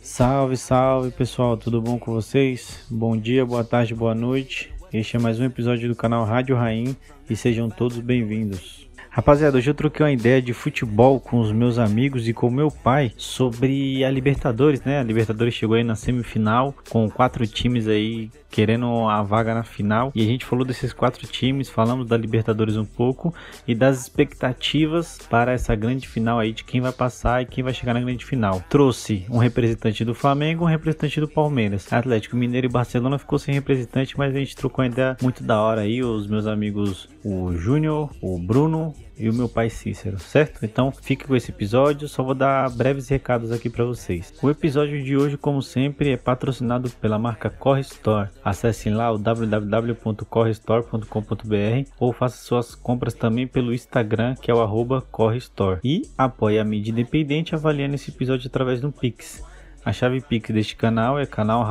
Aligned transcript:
Salve, 0.00 0.56
salve 0.56 1.10
pessoal, 1.10 1.58
tudo 1.58 1.82
bom 1.82 1.98
com 1.98 2.10
vocês? 2.10 2.86
Bom 2.90 3.14
dia, 3.14 3.44
boa 3.44 3.62
tarde, 3.62 3.94
boa 3.94 4.14
noite. 4.14 4.72
Este 4.90 5.16
é 5.16 5.18
mais 5.18 5.38
um 5.38 5.44
episódio 5.44 5.90
do 5.90 5.94
canal 5.94 6.24
Rádio 6.24 6.56
Rain 6.56 6.96
e 7.28 7.36
sejam 7.36 7.68
todos 7.68 7.98
bem-vindos. 7.98 8.88
Rapaziada, 9.10 9.58
hoje 9.58 9.68
eu 9.68 9.74
troquei 9.74 10.06
uma 10.06 10.10
ideia 10.10 10.40
de 10.40 10.54
futebol 10.54 11.20
com 11.20 11.38
os 11.38 11.52
meus 11.52 11.76
amigos 11.76 12.26
e 12.26 12.32
com 12.32 12.50
meu 12.50 12.70
pai 12.70 13.12
sobre 13.14 14.02
a 14.02 14.10
Libertadores, 14.10 14.82
né? 14.84 15.00
A 15.00 15.02
Libertadores 15.02 15.52
chegou 15.52 15.76
aí 15.76 15.84
na 15.84 15.94
semifinal 15.94 16.74
com 16.88 17.10
quatro 17.10 17.46
times 17.46 17.86
aí 17.86 18.30
querendo 18.52 19.08
a 19.08 19.22
vaga 19.22 19.54
na 19.54 19.64
final. 19.64 20.12
E 20.14 20.22
a 20.22 20.26
gente 20.26 20.44
falou 20.44 20.64
desses 20.64 20.92
quatro 20.92 21.26
times, 21.26 21.70
falamos 21.70 22.06
da 22.06 22.16
Libertadores 22.16 22.76
um 22.76 22.84
pouco 22.84 23.34
e 23.66 23.74
das 23.74 24.02
expectativas 24.02 25.18
para 25.30 25.52
essa 25.52 25.74
grande 25.74 26.06
final 26.06 26.38
aí 26.38 26.52
de 26.52 26.62
quem 26.62 26.80
vai 26.80 26.92
passar 26.92 27.42
e 27.42 27.46
quem 27.46 27.64
vai 27.64 27.72
chegar 27.72 27.94
na 27.94 28.00
grande 28.00 28.24
final. 28.24 28.62
Trouxe 28.68 29.24
um 29.30 29.38
representante 29.38 30.04
do 30.04 30.14
Flamengo, 30.14 30.64
um 30.64 30.68
representante 30.68 31.18
do 31.18 31.26
Palmeiras. 31.26 31.90
Atlético 31.90 32.36
Mineiro 32.36 32.66
e 32.66 32.70
Barcelona 32.70 33.18
ficou 33.18 33.38
sem 33.38 33.54
representante, 33.54 34.16
mas 34.18 34.34
a 34.34 34.38
gente 34.38 34.54
trocou 34.54 34.84
uma 34.84 34.90
ideia 34.90 35.16
muito 35.22 35.42
da 35.42 35.60
hora 35.60 35.80
aí. 35.80 36.04
Os 36.04 36.26
meus 36.26 36.46
amigos, 36.46 37.08
o 37.24 37.52
Júnior, 37.52 38.10
o 38.20 38.38
Bruno, 38.38 38.94
e 39.18 39.28
o 39.28 39.34
meu 39.34 39.48
pai 39.48 39.70
Cícero, 39.70 40.18
certo? 40.18 40.64
Então 40.64 40.90
fique 40.90 41.24
com 41.26 41.36
esse 41.36 41.50
episódio, 41.50 42.08
só 42.08 42.22
vou 42.22 42.34
dar 42.34 42.68
breves 42.70 43.08
recados 43.08 43.52
aqui 43.52 43.70
para 43.70 43.84
vocês. 43.84 44.32
O 44.42 44.50
episódio 44.50 45.02
de 45.02 45.16
hoje, 45.16 45.36
como 45.36 45.62
sempre, 45.62 46.10
é 46.10 46.16
patrocinado 46.16 46.90
pela 46.90 47.18
marca 47.18 47.50
Corre 47.50 47.80
Store. 47.82 48.30
Acessem 48.44 48.94
lá 48.94 49.12
o 49.12 49.18
www.correstore.com.br 49.18 51.90
ou 51.98 52.12
faça 52.12 52.42
suas 52.42 52.74
compras 52.74 53.14
também 53.14 53.46
pelo 53.46 53.72
Instagram, 53.72 54.34
que 54.34 54.50
é 54.50 54.54
o 54.54 54.60
arroba 54.60 55.00
Corre 55.02 55.38
Store. 55.38 55.78
E 55.84 56.02
apoie 56.16 56.58
a 56.58 56.64
mídia 56.64 56.90
independente 56.90 57.54
avaliando 57.54 57.94
esse 57.94 58.10
episódio 58.10 58.48
através 58.48 58.80
do 58.80 58.90
Pix. 58.90 59.44
A 59.84 59.92
chave 59.92 60.20
Pix 60.20 60.50
deste 60.50 60.76
canal 60.76 61.18
é 61.18 61.26
canal 61.26 61.66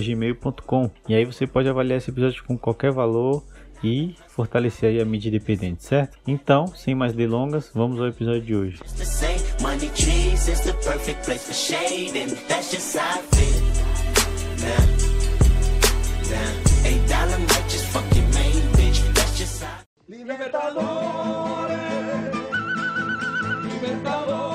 gmail.com 0.00 0.90
e 1.06 1.14
aí 1.14 1.26
você 1.26 1.46
pode 1.46 1.68
avaliar 1.68 1.98
esse 1.98 2.10
episódio 2.10 2.42
com 2.44 2.56
qualquer 2.56 2.90
valor 2.90 3.44
e 3.82 4.14
fortalecer 4.28 4.90
aí 4.90 5.00
a 5.00 5.04
mídia 5.04 5.28
independente, 5.28 5.84
certo? 5.84 6.18
Então, 6.26 6.66
sem 6.68 6.94
mais 6.94 7.12
delongas, 7.12 7.70
vamos 7.74 8.00
ao 8.00 8.08
episódio 8.08 8.42
de 8.42 8.54
hoje. 8.54 8.80
Libertadores, 20.08 21.78
Libertadores. 23.72 24.51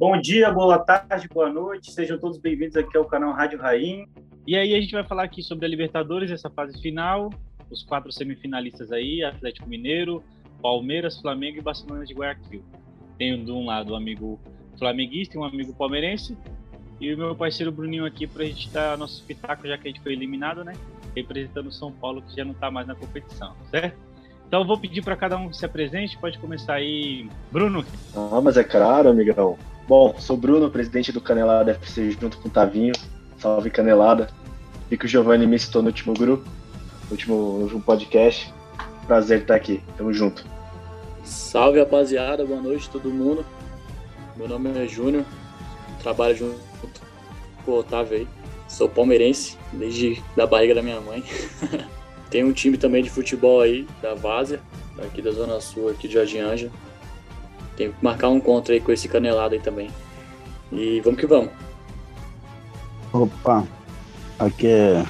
Bom 0.00 0.16
dia, 0.20 0.48
boa 0.52 0.78
tarde, 0.78 1.26
boa 1.26 1.50
noite, 1.52 1.90
sejam 1.90 2.16
todos 2.16 2.38
bem-vindos 2.38 2.76
aqui 2.76 2.96
ao 2.96 3.04
canal 3.04 3.32
Rádio 3.32 3.58
Rain. 3.58 4.06
E 4.46 4.56
aí 4.56 4.72
a 4.72 4.80
gente 4.80 4.92
vai 4.92 5.02
falar 5.02 5.24
aqui 5.24 5.42
sobre 5.42 5.66
a 5.66 5.68
Libertadores, 5.68 6.30
essa 6.30 6.48
fase 6.48 6.80
final, 6.80 7.30
os 7.68 7.82
quatro 7.82 8.12
semifinalistas 8.12 8.92
aí, 8.92 9.24
Atlético 9.24 9.68
Mineiro, 9.68 10.22
Palmeiras, 10.62 11.20
Flamengo 11.20 11.58
e 11.58 11.60
Barcelona 11.60 12.06
de 12.06 12.14
Guayaquil. 12.14 12.62
Tenho 13.18 13.44
de 13.44 13.50
um 13.50 13.66
lado 13.66 13.92
um 13.92 13.96
amigo 13.96 14.38
flamenguista 14.78 15.36
e 15.36 15.40
um 15.40 15.42
amigo 15.42 15.74
palmeirense, 15.74 16.38
e 17.00 17.12
o 17.12 17.18
meu 17.18 17.34
parceiro 17.34 17.72
Bruninho 17.72 18.06
aqui 18.06 18.24
para 18.24 18.44
a 18.44 18.46
gente 18.46 18.70
dar 18.70 18.96
nosso 18.96 19.14
espetáculo, 19.14 19.68
já 19.68 19.76
que 19.76 19.88
a 19.88 19.90
gente 19.90 20.00
foi 20.00 20.12
eliminado, 20.12 20.62
né? 20.62 20.74
Representando 21.16 21.66
o 21.66 21.72
São 21.72 21.90
Paulo, 21.90 22.22
que 22.22 22.36
já 22.36 22.44
não 22.44 22.52
está 22.52 22.70
mais 22.70 22.86
na 22.86 22.94
competição, 22.94 23.52
certo? 23.68 23.98
Então 24.46 24.60
eu 24.60 24.66
vou 24.66 24.78
pedir 24.78 25.02
para 25.02 25.16
cada 25.16 25.36
um 25.36 25.48
que 25.48 25.56
se 25.56 25.66
apresente, 25.66 26.16
pode 26.18 26.38
começar 26.38 26.74
aí, 26.74 27.28
Bruno. 27.50 27.84
Ah, 28.14 28.40
mas 28.40 28.56
é 28.56 28.62
claro, 28.62 29.08
amigão. 29.08 29.58
Bom, 29.88 30.14
sou 30.18 30.36
Bruno, 30.36 30.70
presidente 30.70 31.10
do 31.10 31.18
Canelada 31.18 31.70
FC 31.70 32.10
junto 32.10 32.36
com 32.36 32.48
o 32.48 32.50
Tavinho. 32.50 32.92
Salve 33.38 33.70
Canelada. 33.70 34.28
Vi 34.90 34.98
que 34.98 35.06
o 35.06 35.08
Giovanni 35.08 35.46
me 35.46 35.58
citou 35.58 35.80
no 35.80 35.88
último 35.88 36.12
grupo, 36.12 36.44
no 37.04 37.10
último, 37.12 37.34
no 37.34 37.62
último 37.62 37.80
podcast. 37.80 38.52
Prazer 39.06 39.40
estar 39.40 39.54
aqui. 39.54 39.82
Tamo 39.96 40.12
junto. 40.12 40.44
Salve 41.24 41.78
rapaziada, 41.78 42.44
boa 42.44 42.60
noite 42.60 42.90
todo 42.90 43.08
mundo. 43.08 43.46
Meu 44.36 44.46
nome 44.46 44.78
é 44.78 44.86
Júnior, 44.86 45.24
trabalho 46.02 46.36
junto 46.36 47.00
com 47.64 47.72
o 47.72 47.78
Otávio 47.78 48.18
aí. 48.18 48.28
Sou 48.68 48.90
palmeirense, 48.90 49.56
desde 49.72 50.22
da 50.36 50.46
barriga 50.46 50.74
da 50.74 50.82
minha 50.82 51.00
mãe. 51.00 51.24
Tem 52.28 52.44
um 52.44 52.52
time 52.52 52.76
também 52.76 53.02
de 53.02 53.08
futebol 53.08 53.62
aí, 53.62 53.88
da 54.02 54.12
Várzea, 54.12 54.60
aqui 54.98 55.22
da 55.22 55.30
Zona 55.30 55.58
Sul, 55.62 55.88
aqui 55.88 56.06
de 56.06 56.12
Jardim 56.12 56.40
Ângelo. 56.40 56.72
Tem 57.78 57.92
que 57.92 58.04
marcar 58.04 58.28
um 58.28 58.38
encontro 58.38 58.72
aí 58.72 58.80
com 58.80 58.90
esse 58.90 59.08
canelado 59.08 59.54
aí 59.54 59.60
também. 59.60 59.88
E 60.72 61.00
vamos 61.00 61.20
que 61.20 61.26
vamos. 61.28 61.50
Opa, 63.12 63.64
aqui 64.36 64.66
é, 64.66 65.04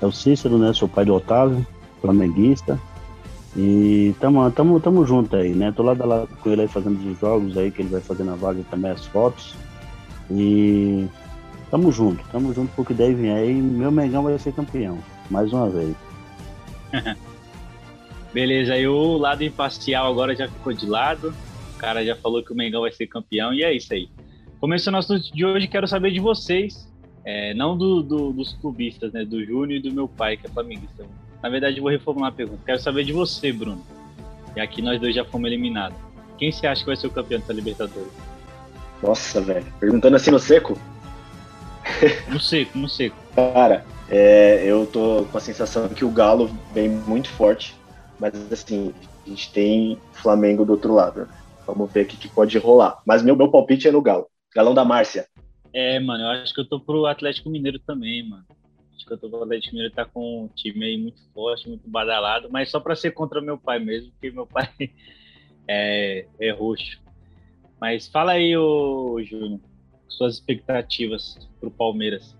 é 0.00 0.06
o 0.06 0.10
Cícero, 0.10 0.56
né? 0.56 0.72
Sou 0.72 0.88
pai 0.88 1.04
do 1.04 1.14
Otávio, 1.14 1.64
flamenguista. 2.00 2.80
E 3.54 4.14
tamo, 4.18 4.50
tamo, 4.50 4.80
tamo 4.80 5.04
junto 5.04 5.36
aí, 5.36 5.50
né? 5.50 5.72
Tô 5.72 5.82
lado 5.82 6.02
a 6.02 6.06
lado 6.06 6.28
com 6.42 6.50
ele 6.50 6.62
aí 6.62 6.68
fazendo 6.68 6.96
os 7.06 7.18
jogos 7.20 7.58
aí, 7.58 7.70
que 7.70 7.82
ele 7.82 7.90
vai 7.90 8.00
fazer 8.00 8.24
na 8.24 8.34
vaga 8.34 8.64
também 8.70 8.92
as 8.92 9.04
fotos. 9.04 9.54
E 10.30 11.06
tamo 11.70 11.92
junto, 11.92 12.24
tamo 12.32 12.54
junto 12.54 12.72
porque 12.74 12.94
daí 12.94 13.12
vem 13.12 13.30
aí, 13.30 13.52
meu 13.52 13.92
Mengão 13.92 14.22
vai 14.22 14.38
ser 14.38 14.54
campeão, 14.54 14.98
mais 15.28 15.52
uma 15.52 15.68
vez. 15.68 15.94
Beleza, 18.32 18.72
aí 18.72 18.88
o 18.88 19.18
lado 19.18 19.44
imparcial 19.44 20.10
agora 20.10 20.34
já 20.34 20.48
ficou 20.48 20.72
de 20.72 20.86
lado 20.86 21.34
cara 21.80 22.04
já 22.04 22.14
falou 22.14 22.42
que 22.44 22.52
o 22.52 22.54
Mengão 22.54 22.82
vai 22.82 22.92
ser 22.92 23.06
campeão 23.06 23.54
e 23.54 23.64
é 23.64 23.72
isso 23.72 23.94
aí. 23.94 24.10
Começando 24.60 24.92
nosso 24.92 25.18
de 25.18 25.46
hoje, 25.46 25.66
quero 25.66 25.88
saber 25.88 26.10
de 26.10 26.20
vocês, 26.20 26.86
é, 27.24 27.54
não 27.54 27.76
do, 27.76 28.02
do, 28.02 28.32
dos 28.34 28.52
clubistas, 28.52 29.10
né, 29.14 29.24
do 29.24 29.42
Júnior 29.42 29.78
e 29.78 29.82
do 29.82 29.90
meu 29.90 30.06
pai, 30.06 30.36
que 30.36 30.46
é 30.46 30.50
flamenguista. 30.50 31.06
Na 31.42 31.48
verdade, 31.48 31.80
vou 31.80 31.88
reformular 31.88 32.30
a 32.30 32.34
pergunta. 32.34 32.60
Quero 32.66 32.78
saber 32.78 33.04
de 33.04 33.14
você, 33.14 33.50
Bruno. 33.50 33.82
E 34.54 34.60
aqui 34.60 34.82
nós 34.82 35.00
dois 35.00 35.14
já 35.14 35.24
fomos 35.24 35.46
eliminados. 35.46 35.96
Quem 36.36 36.52
você 36.52 36.66
acha 36.66 36.82
que 36.82 36.86
vai 36.86 36.96
ser 36.96 37.06
o 37.06 37.10
campeão 37.10 37.40
da 37.40 37.54
Libertadores? 37.54 38.12
Nossa, 39.02 39.40
velho. 39.40 39.64
Perguntando 39.80 40.16
assim 40.16 40.30
no 40.30 40.38
seco? 40.38 40.78
No 42.28 42.38
seco, 42.38 42.76
no 42.76 42.88
seco. 42.88 43.16
Cara, 43.34 43.86
é, 44.10 44.62
eu 44.66 44.86
tô 44.86 45.24
com 45.32 45.38
a 45.38 45.40
sensação 45.40 45.88
que 45.88 46.04
o 46.04 46.10
Galo 46.10 46.50
vem 46.74 46.90
muito 46.90 47.30
forte, 47.30 47.74
mas 48.18 48.34
assim, 48.52 48.92
a 49.24 49.30
gente 49.30 49.50
tem 49.50 49.98
Flamengo 50.12 50.66
do 50.66 50.72
outro 50.72 50.92
lado. 50.92 51.26
Vamos 51.72 51.92
ver 51.92 52.04
o 52.04 52.08
que 52.08 52.28
pode 52.28 52.56
rolar. 52.58 53.00
Mas 53.06 53.22
meu, 53.22 53.36
meu 53.36 53.50
palpite 53.50 53.88
é 53.88 53.92
no 53.92 54.02
Galo. 54.02 54.26
Galão 54.54 54.74
da 54.74 54.84
Márcia. 54.84 55.26
É, 55.72 56.00
mano, 56.00 56.24
eu 56.24 56.28
acho 56.28 56.52
que 56.52 56.60
eu 56.60 56.68
tô 56.68 56.80
pro 56.80 57.06
Atlético 57.06 57.48
Mineiro 57.48 57.78
também, 57.78 58.28
mano. 58.28 58.44
Acho 58.94 59.06
que 59.06 59.12
eu 59.12 59.18
tô 59.18 59.28
pro 59.28 59.42
Atlético 59.42 59.74
Mineiro 59.74 59.94
tá 59.94 60.04
com 60.04 60.44
um 60.44 60.48
time 60.48 60.84
aí 60.84 60.96
muito 60.96 61.20
forte, 61.32 61.68
muito 61.68 61.88
badalado, 61.88 62.48
mas 62.50 62.70
só 62.70 62.80
pra 62.80 62.96
ser 62.96 63.12
contra 63.12 63.40
meu 63.40 63.56
pai 63.56 63.78
mesmo, 63.78 64.10
porque 64.12 64.30
meu 64.30 64.46
pai 64.46 64.68
é, 65.68 66.26
é 66.40 66.50
roxo. 66.50 67.00
Mas 67.80 68.08
fala 68.08 68.32
aí, 68.32 68.56
ô 68.56 69.22
Júnior, 69.22 69.60
suas 70.08 70.34
expectativas 70.34 71.38
pro 71.60 71.70
Palmeiras. 71.70 72.36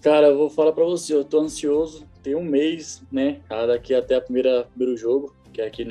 Cara, 0.00 0.28
eu 0.28 0.38
vou 0.38 0.48
falar 0.48 0.72
pra 0.72 0.84
você, 0.84 1.14
eu 1.14 1.24
tô 1.24 1.40
ansioso, 1.40 2.06
tem 2.22 2.34
um 2.34 2.42
mês, 2.42 3.02
né? 3.12 3.40
Daqui 3.48 3.94
até 3.94 4.14
a 4.14 4.20
primeira 4.20 4.64
primeiro 4.64 4.96
jogo, 4.96 5.34
que 5.52 5.60
é 5.60 5.66
aqui 5.66 5.84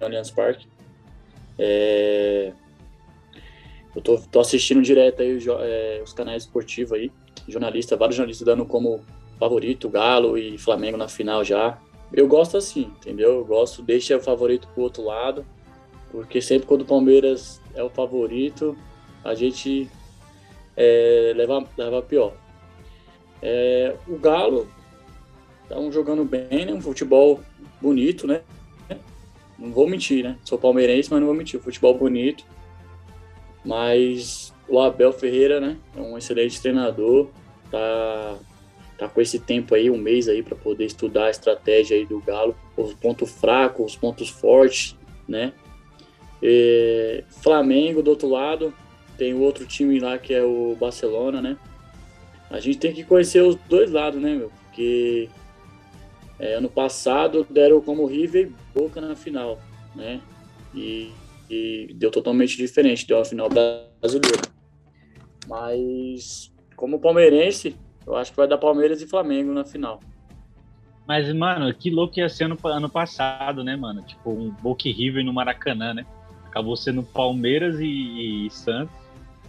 Allianz 0.00 0.30
Parque. 0.30 0.66
É... 1.58 2.52
Eu 3.94 4.02
tô, 4.02 4.18
tô, 4.18 4.40
assistindo 4.40 4.82
direto 4.82 5.22
aí 5.22 5.38
é, 5.62 6.02
os 6.04 6.12
canais 6.12 6.42
esportivos 6.42 6.92
aí, 6.92 7.10
jornalista, 7.48 7.96
vários 7.96 8.16
jornalistas 8.16 8.44
dando 8.44 8.66
como 8.66 9.02
favorito 9.38 9.88
Galo 9.88 10.36
e 10.36 10.58
Flamengo 10.58 10.98
na 10.98 11.08
final 11.08 11.42
já. 11.42 11.78
Eu 12.12 12.28
gosto 12.28 12.58
assim, 12.58 12.92
entendeu? 12.98 13.36
Eu 13.38 13.44
gosto, 13.44 13.82
deixa 13.82 14.16
o 14.16 14.20
favorito 14.20 14.68
pro 14.74 14.82
outro 14.82 15.02
lado, 15.02 15.46
porque 16.10 16.42
sempre 16.42 16.66
quando 16.68 16.82
o 16.82 16.86
Palmeiras 16.86 17.60
é 17.74 17.82
o 17.82 17.88
favorito, 17.88 18.76
a 19.24 19.34
gente 19.34 19.90
é, 20.76 21.32
leva, 21.34 21.64
leva 21.76 22.02
pior. 22.02 22.34
É, 23.42 23.96
o 24.06 24.18
Galo 24.18 24.68
tá 25.68 25.76
jogando 25.90 26.24
bem, 26.24 26.66
né? 26.66 26.72
Um 26.72 26.80
futebol 26.80 27.40
bonito, 27.80 28.26
né? 28.26 28.42
Não 29.58 29.70
vou 29.70 29.88
mentir, 29.88 30.22
né? 30.22 30.36
Sou 30.44 30.58
palmeirense, 30.58 31.10
mas 31.10 31.20
não 31.20 31.26
vou 31.26 31.36
mentir. 31.36 31.60
Futebol 31.60 31.96
bonito. 31.96 32.44
Mas 33.64 34.54
o 34.68 34.78
Abel 34.78 35.12
Ferreira, 35.12 35.60
né? 35.60 35.76
É 35.96 36.00
um 36.00 36.16
excelente 36.16 36.60
treinador. 36.60 37.28
Tá, 37.70 38.38
tá 38.98 39.08
com 39.08 39.20
esse 39.20 39.38
tempo 39.38 39.74
aí, 39.74 39.90
um 39.90 39.96
mês 39.96 40.28
aí, 40.28 40.42
para 40.42 40.56
poder 40.56 40.84
estudar 40.84 41.26
a 41.26 41.30
estratégia 41.30 41.96
aí 41.96 42.04
do 42.04 42.20
Galo. 42.20 42.54
Os 42.76 42.94
pontos 42.94 43.30
fracos, 43.30 43.92
os 43.92 43.96
pontos 43.96 44.28
fortes, 44.28 44.96
né? 45.26 45.52
E 46.42 47.24
Flamengo, 47.42 48.02
do 48.02 48.10
outro 48.10 48.28
lado, 48.28 48.72
tem 49.16 49.32
o 49.32 49.40
outro 49.40 49.66
time 49.66 49.98
lá 49.98 50.18
que 50.18 50.34
é 50.34 50.42
o 50.42 50.76
Barcelona, 50.78 51.40
né? 51.40 51.56
A 52.50 52.60
gente 52.60 52.78
tem 52.78 52.92
que 52.92 53.02
conhecer 53.02 53.42
os 53.42 53.56
dois 53.68 53.90
lados, 53.90 54.20
né, 54.20 54.34
meu? 54.34 54.52
Porque 54.64 55.28
é, 56.38 56.54
ano 56.54 56.68
passado 56.68 57.46
deram 57.48 57.80
como 57.80 58.06
River 58.06 58.48
e 58.48 58.78
Boca 58.78 59.00
na 59.00 59.16
final, 59.16 59.58
né? 59.94 60.20
E, 60.74 61.12
e 61.48 61.94
deu 61.94 62.10
totalmente 62.10 62.56
diferente, 62.56 63.06
deu 63.06 63.18
a 63.18 63.24
final 63.24 63.48
brasileira. 63.48 64.42
Mas 65.48 66.52
como 66.76 67.00
palmeirense, 67.00 67.76
eu 68.06 68.14
acho 68.16 68.30
que 68.30 68.36
vai 68.36 68.46
dar 68.46 68.58
Palmeiras 68.58 69.00
e 69.00 69.06
Flamengo 69.06 69.52
na 69.52 69.64
final. 69.64 70.00
Mas, 71.06 71.32
mano, 71.32 71.72
que 71.72 71.88
louco 71.88 72.18
ia 72.18 72.28
ser 72.28 72.44
ano, 72.44 72.58
ano 72.64 72.90
passado, 72.90 73.62
né, 73.62 73.76
mano? 73.76 74.02
Tipo, 74.02 74.30
um 74.30 74.50
Boca 74.50 74.88
e 74.88 74.92
River 74.92 75.24
no 75.24 75.32
Maracanã, 75.32 75.94
né? 75.94 76.04
Acabou 76.46 76.76
sendo 76.76 77.02
Palmeiras 77.02 77.78
e, 77.80 78.46
e 78.46 78.50
Santos. 78.50 78.94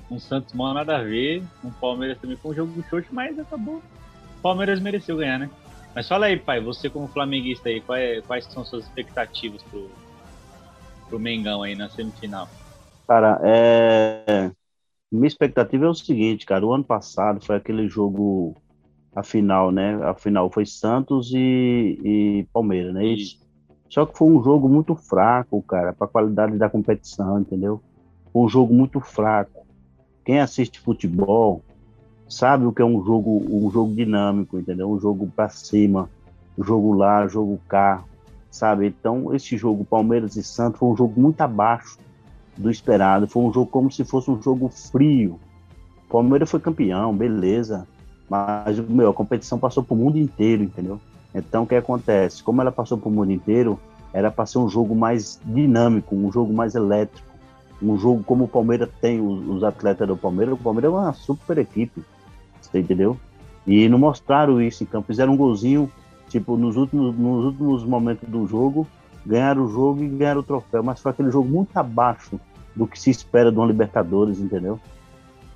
Um 0.09 0.19
Santos 0.19 0.53
mal 0.53 0.73
nada 0.73 0.97
a 0.97 1.03
ver. 1.03 1.43
Um 1.63 1.71
Palmeiras 1.71 2.19
também 2.19 2.37
foi 2.37 2.51
um 2.51 2.55
jogo 2.55 2.83
xoxo, 2.89 3.09
mas 3.11 3.37
acabou. 3.39 3.81
Palmeiras 4.41 4.79
mereceu 4.79 5.17
ganhar, 5.17 5.39
né? 5.39 5.49
Mas 5.97 6.07
fala 6.07 6.27
aí, 6.27 6.37
pai, 6.37 6.61
você 6.61 6.91
como 6.91 7.07
flamenguista 7.07 7.69
aí, 7.69 7.81
quais, 7.81 8.23
quais 8.27 8.45
são 8.45 8.63
suas 8.63 8.85
expectativas 8.85 9.63
pro, 9.63 9.89
pro 11.09 11.19
Mengão 11.19 11.63
aí 11.63 11.73
na 11.73 11.89
semifinal? 11.89 12.47
Cara, 13.07 13.41
é... 13.43 14.51
minha 15.11 15.25
expectativa 15.25 15.87
é 15.87 15.89
o 15.89 15.95
seguinte, 15.95 16.45
cara, 16.45 16.63
o 16.63 16.71
ano 16.71 16.83
passado 16.83 17.43
foi 17.43 17.55
aquele 17.55 17.87
jogo, 17.87 18.55
a 19.15 19.23
final, 19.23 19.71
né? 19.71 19.95
A 20.03 20.13
final 20.13 20.51
foi 20.51 20.67
Santos 20.67 21.31
e, 21.33 21.99
e 22.05 22.47
Palmeiras, 22.53 22.93
né? 22.93 23.03
Isso. 23.03 23.39
Só 23.89 24.05
que 24.05 24.15
foi 24.15 24.27
um 24.27 24.43
jogo 24.43 24.69
muito 24.69 24.95
fraco, 24.95 25.63
cara, 25.63 25.93
para 25.93 26.05
a 26.05 26.11
qualidade 26.11 26.59
da 26.59 26.69
competição, 26.69 27.39
entendeu? 27.39 27.81
Foi 28.31 28.43
um 28.43 28.47
jogo 28.47 28.71
muito 28.71 29.01
fraco. 29.01 29.65
Quem 30.23 30.41
assiste 30.41 30.79
futebol 30.79 31.63
sabe 32.29 32.65
o 32.65 32.71
que 32.71 32.81
é 32.81 32.85
um 32.85 33.03
jogo, 33.03 33.45
um 33.49 33.69
jogo 33.71 33.93
dinâmico, 33.93 34.59
entendeu? 34.59 34.91
Um 34.91 34.99
jogo 34.99 35.31
para 35.35 35.49
cima, 35.49 36.09
jogo 36.57 36.93
lá, 36.93 37.27
jogo 37.27 37.59
cá, 37.67 38.03
sabe? 38.51 38.87
Então, 38.87 39.33
esse 39.33 39.57
jogo 39.57 39.85
Palmeiras 39.85 40.35
e 40.35 40.43
Santos 40.43 40.79
foi 40.79 40.89
um 40.89 40.97
jogo 40.97 41.19
muito 41.19 41.41
abaixo 41.41 41.97
do 42.57 42.69
esperado. 42.69 43.27
Foi 43.27 43.43
um 43.43 43.53
jogo 43.53 43.67
como 43.67 43.91
se 43.91 44.03
fosse 44.03 44.29
um 44.29 44.41
jogo 44.41 44.69
frio. 44.69 45.39
Palmeiras 46.09 46.49
foi 46.49 46.59
campeão, 46.59 47.15
beleza. 47.15 47.87
Mas, 48.29 48.79
meu, 48.79 49.09
a 49.09 49.13
competição 49.13 49.57
passou 49.57 49.83
para 49.83 49.93
o 49.93 49.97
mundo 49.97 50.17
inteiro, 50.17 50.63
entendeu? 50.63 50.99
Então, 51.33 51.63
o 51.63 51.67
que 51.67 51.75
acontece? 51.75 52.43
Como 52.43 52.61
ela 52.61 52.71
passou 52.71 52.97
para 52.97 53.09
o 53.09 53.11
mundo 53.11 53.31
inteiro, 53.31 53.79
era 54.13 54.31
para 54.31 54.45
ser 54.45 54.57
um 54.57 54.67
jogo 54.67 54.95
mais 54.95 55.39
dinâmico, 55.45 56.15
um 56.15 56.31
jogo 56.31 56.53
mais 56.53 56.75
elétrico 56.75 57.27
um 57.81 57.97
jogo 57.97 58.23
como 58.23 58.45
o 58.45 58.47
Palmeiras 58.47 58.89
tem 59.01 59.21
os, 59.21 59.63
atletas 59.63 60.07
do 60.07 60.17
Palmeiras, 60.17 60.55
o 60.55 60.57
Palmeiras 60.57 60.91
é 60.91 60.95
uma 60.95 61.13
super 61.13 61.57
equipe, 61.57 62.03
entendeu? 62.79 63.17
E 63.65 63.89
não 63.89 63.99
mostraram 63.99 64.61
isso 64.61 64.85
campo, 64.85 65.07
fizeram 65.07 65.33
um 65.33 65.37
golzinho, 65.37 65.91
tipo, 66.29 66.55
nos 66.55 66.77
últimos, 66.77 67.15
nos 67.17 67.45
últimos 67.45 67.83
momentos 67.83 68.27
do 68.29 68.47
jogo, 68.47 68.87
ganharam 69.25 69.65
o 69.65 69.69
jogo 69.69 70.03
e 70.03 70.07
ganharam 70.07 70.39
o 70.39 70.43
troféu, 70.43 70.81
mas 70.81 71.01
foi 71.01 71.11
aquele 71.11 71.31
jogo 71.31 71.49
muito 71.49 71.75
abaixo 71.75 72.39
do 72.75 72.87
que 72.87 72.99
se 72.99 73.09
espera 73.09 73.51
de 73.51 73.57
uma 73.57 73.67
Libertadores, 73.67 74.39
entendeu? 74.39 74.79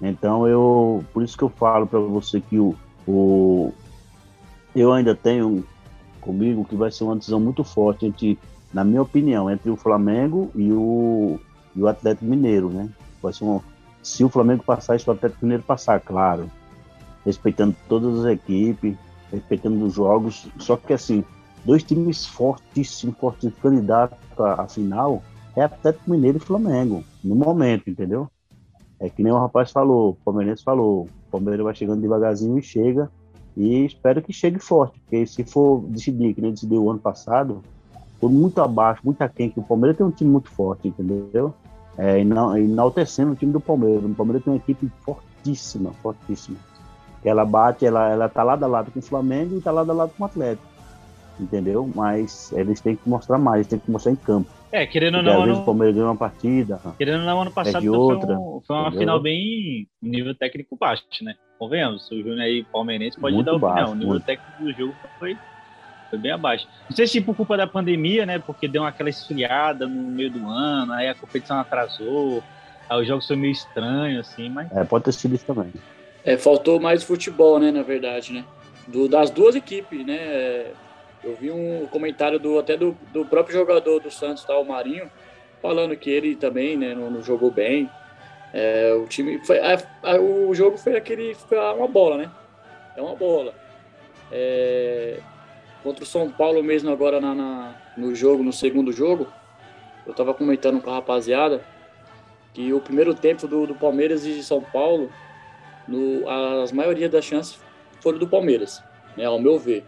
Então 0.02 0.48
eu, 0.48 1.04
por 1.14 1.24
isso 1.24 1.38
que 1.38 1.44
eu 1.44 1.50
falo 1.50 1.86
para 1.86 2.00
você 2.00 2.42
que 2.42 2.60
o, 2.60 2.76
o 3.08 3.72
eu 4.76 4.92
ainda 4.92 5.16
tenho 5.16 5.64
comigo 6.20 6.66
que 6.66 6.76
vai 6.76 6.92
ser 6.92 7.04
uma 7.04 7.16
decisão 7.16 7.40
muito 7.40 7.64
forte 7.64 8.06
entre, 8.06 8.38
na 8.74 8.84
minha 8.84 9.02
opinião, 9.02 9.50
entre 9.50 9.70
o 9.70 9.76
Flamengo 9.76 10.52
e 10.56 10.72
o 10.72 11.40
e 11.76 11.82
o 11.82 11.88
Atlético 11.88 12.26
Mineiro, 12.26 12.70
né? 12.70 12.90
Vai 13.22 13.32
ser 13.32 13.46
um, 13.46 13.62
se 14.04 14.24
o 14.24 14.30
Flamengo 14.30 14.64
passar, 14.64 15.00
se 15.00 15.08
o 15.08 15.14
Atlético 15.14 15.46
Mineiro 15.46 15.64
passar, 15.64 16.00
claro, 16.02 16.50
respeitando 17.26 17.76
todas 17.88 18.20
as 18.20 18.32
equipes, 18.32 18.96
respeitando 19.32 19.86
os 19.86 19.94
jogos, 19.94 20.48
só 20.60 20.76
que 20.76 20.94
assim, 20.94 21.24
dois 21.64 21.84
times 21.84 22.26
fortíssimos, 22.26 23.16
fortíssimos 23.18 23.58
candidatos 23.60 24.18
à 24.40 24.68
final 24.68 25.24
é 25.56 25.64
Atlético 25.64 26.10
Mineiro 26.10 26.38
e 26.38 26.42
Flamengo, 26.42 27.04
no 27.24 27.36
momento, 27.36 27.90
entendeu? 27.90 28.30
É 29.00 29.10
que 29.10 29.24
nem 29.24 29.32
o 29.32 29.40
rapaz 29.40 29.72
falou, 29.72 30.12
o 30.12 30.16
Palmeirense 30.24 30.64
falou, 30.64 31.04
o 31.04 31.32
Palmeiras 31.32 31.64
vai 31.64 31.76
chegando 31.76 32.02
devagarzinho 32.02 32.58
e 32.58 32.62
chega, 32.62 33.10
e 33.58 33.86
espero 33.86 34.22
que 34.22 34.32
chegue 34.32 34.60
forte, 34.60 35.00
porque 35.00 35.26
se 35.26 35.44
for 35.44 35.82
decidir, 35.88 36.34
que 36.34 36.42
nem 36.42 36.52
decidiu 36.52 36.84
o 36.84 36.92
ano 36.92 37.00
passado, 37.00 37.62
foi 38.20 38.30
muito 38.30 38.62
abaixo, 38.62 39.02
muito 39.04 39.22
aquém, 39.24 39.50
que 39.50 39.60
o 39.60 39.64
Palmeiras 39.64 39.98
tem 39.98 40.06
um 40.06 40.12
time 40.12 40.30
muito 40.30 40.50
forte, 40.50 40.88
entendeu? 40.88 41.54
É, 41.98 42.20
enaltecendo 42.20 43.32
o 43.32 43.36
time 43.36 43.52
do 43.52 43.60
Palmeiras. 43.60 44.06
O 44.06 44.10
Palmeiras 44.14 44.44
tem 44.44 44.54
uma 44.54 44.58
equipe 44.58 44.90
fortíssima, 45.04 45.92
fortíssima. 46.02 46.58
Ela 47.24 47.46
bate, 47.46 47.86
ela, 47.86 48.10
ela 48.10 48.30
tá 48.30 48.44
lado 48.44 48.64
a 48.64 48.68
lado 48.68 48.92
com 48.92 49.00
o 49.00 49.04
Flamengo 49.04 49.58
e 49.58 49.62
tá 49.62 49.72
lado 49.72 49.92
a 49.92 49.94
lado 49.94 50.14
com 50.18 50.24
o 50.24 50.26
Atlético. 50.26 50.66
Entendeu? 51.40 51.90
Mas 51.94 52.52
eles 52.54 52.82
têm 52.82 52.96
que 52.96 53.08
mostrar 53.08 53.38
mais, 53.38 53.68
têm 53.68 53.80
que 53.80 53.90
mostrar 53.90 54.12
em 54.12 54.16
campo. 54.16 54.50
É, 54.72 54.86
querendo 54.86 55.18
ou 55.18 55.24
não. 55.24 55.40
Às 55.40 55.46
vezes 55.46 55.62
o 55.62 55.66
Palmeiras 55.66 55.96
ganhou 55.96 56.10
uma 56.10 56.16
partida. 56.16 56.80
Querendo 56.98 57.20
ou 57.20 57.26
não, 57.26 57.42
ano 57.42 57.52
passado 57.52 57.94
outra, 57.94 58.28
foi, 58.28 58.36
um, 58.36 58.62
foi, 58.66 58.76
uma 58.76 58.82
entendeu? 58.88 59.00
final 59.00 59.20
bem 59.20 59.88
nível 60.02 60.34
técnico 60.34 60.78
baixo, 60.78 61.04
né? 61.22 61.36
Convenhamos, 61.60 62.10
o 62.10 62.18
Júnior 62.18 62.40
aí 62.40 62.64
palmeirense 62.72 63.20
pode 63.20 63.36
muito 63.36 63.52
dar 63.52 63.58
baixo, 63.58 63.74
opinião. 63.74 63.92
O 63.92 63.96
nível 63.96 64.14
muito. 64.14 64.26
técnico 64.26 64.64
do 64.64 64.74
jogo 64.74 64.96
foi 65.20 65.38
foi 66.12 66.20
bem 66.20 66.32
abaixo. 66.32 66.68
Não 66.90 66.96
sei 66.96 67.08
se 67.08 67.22
por 67.22 67.36
culpa 67.36 67.56
da 67.56 67.66
pandemia, 67.66 68.26
né? 68.26 68.38
Porque 68.38 68.68
deu 68.68 68.84
aquela 68.84 69.10
esfriada 69.10 69.88
no 69.88 70.12
meio 70.12 70.30
do 70.30 70.48
ano, 70.48 70.92
aí 70.92 71.08
a 71.08 71.16
competição 71.16 71.58
atrasou, 71.58 72.44
aí 72.90 73.02
os 73.02 73.08
jogos 73.08 73.26
foi 73.26 73.38
meio 73.38 73.54
estranho, 73.54 74.20
assim, 74.20 74.50
mas. 74.50 74.70
É, 74.74 74.84
pode 74.84 75.06
ter 75.06 75.14
sido 75.14 75.36
isso 75.36 75.46
também. 75.46 75.72
É, 76.24 76.38
faltou 76.38 76.80
mais 76.80 77.04
futebol, 77.04 77.60
né, 77.60 77.72
na 77.72 77.82
verdade, 77.82 78.34
né? 78.34 78.46
Do, 78.88 79.08
das 79.08 79.30
duas 79.30 79.56
equipes, 79.56 80.06
né? 80.06 80.72
Eu 81.24 81.36
vi 81.36 81.52
um 81.52 81.88
comentário 81.88 82.40
do, 82.40 82.60
até 82.60 82.76
do, 82.76 82.98
do 83.14 83.26
próprio 83.26 83.58
jogador 83.58 84.00
do 84.00 84.10
Santos, 84.10 84.44
tá, 84.44 84.58
o 84.58 84.66
Marinho, 84.66 85.10
falando 85.62 85.96
que 85.96 86.10
ele 86.10 86.36
também 86.36 86.78
né, 86.78 86.94
não, 86.96 87.10
não 87.10 87.24
jogou 87.24 87.52
bem. 87.52 87.90
É, 88.54 88.94
o 88.94 89.08
time 89.08 89.40
foi, 89.46 89.60
a, 89.60 89.82
a, 90.04 90.20
o 90.20 90.54
jogo 90.54 90.78
foi 90.78 90.98
aquele 90.98 91.36
foi 91.36 91.58
uma 91.58 91.88
bola, 91.88 92.18
né? 92.18 92.32
É 92.96 93.02
uma 93.02 93.16
bola. 93.16 93.54
É, 94.32 95.20
Contra 95.84 96.04
o 96.04 96.08
São 96.08 96.30
Paulo 96.30 96.64
mesmo 96.64 96.92
agora 96.92 97.20
na, 97.20 97.34
na, 97.34 97.76
no 97.98 98.14
jogo, 98.14 98.44
no 98.44 98.54
segundo 98.54 98.92
jogo, 98.92 99.28
eu 100.06 100.14
tava 100.14 100.34
comentando 100.34 100.80
com 100.80 100.92
a 100.92 100.96
rapaziada 100.96 101.64
que 102.54 102.72
o 102.72 102.80
primeiro 102.80 103.16
tempo 103.16 103.48
do, 103.48 103.66
do 103.66 103.74
Palmeiras 103.74 104.26
e 104.26 104.34
de 104.34 104.44
São 104.44 104.62
Paulo, 104.62 105.10
no, 105.88 106.28
as 106.30 106.72
maioria 106.72 107.10
das 107.10 107.26
chances 107.26 107.60
foram 108.00 108.18
do 108.18 108.28
Palmeiras, 108.28 108.84
né, 109.16 109.26
ao 109.26 109.40
meu 109.40 109.60
ver. 109.60 109.84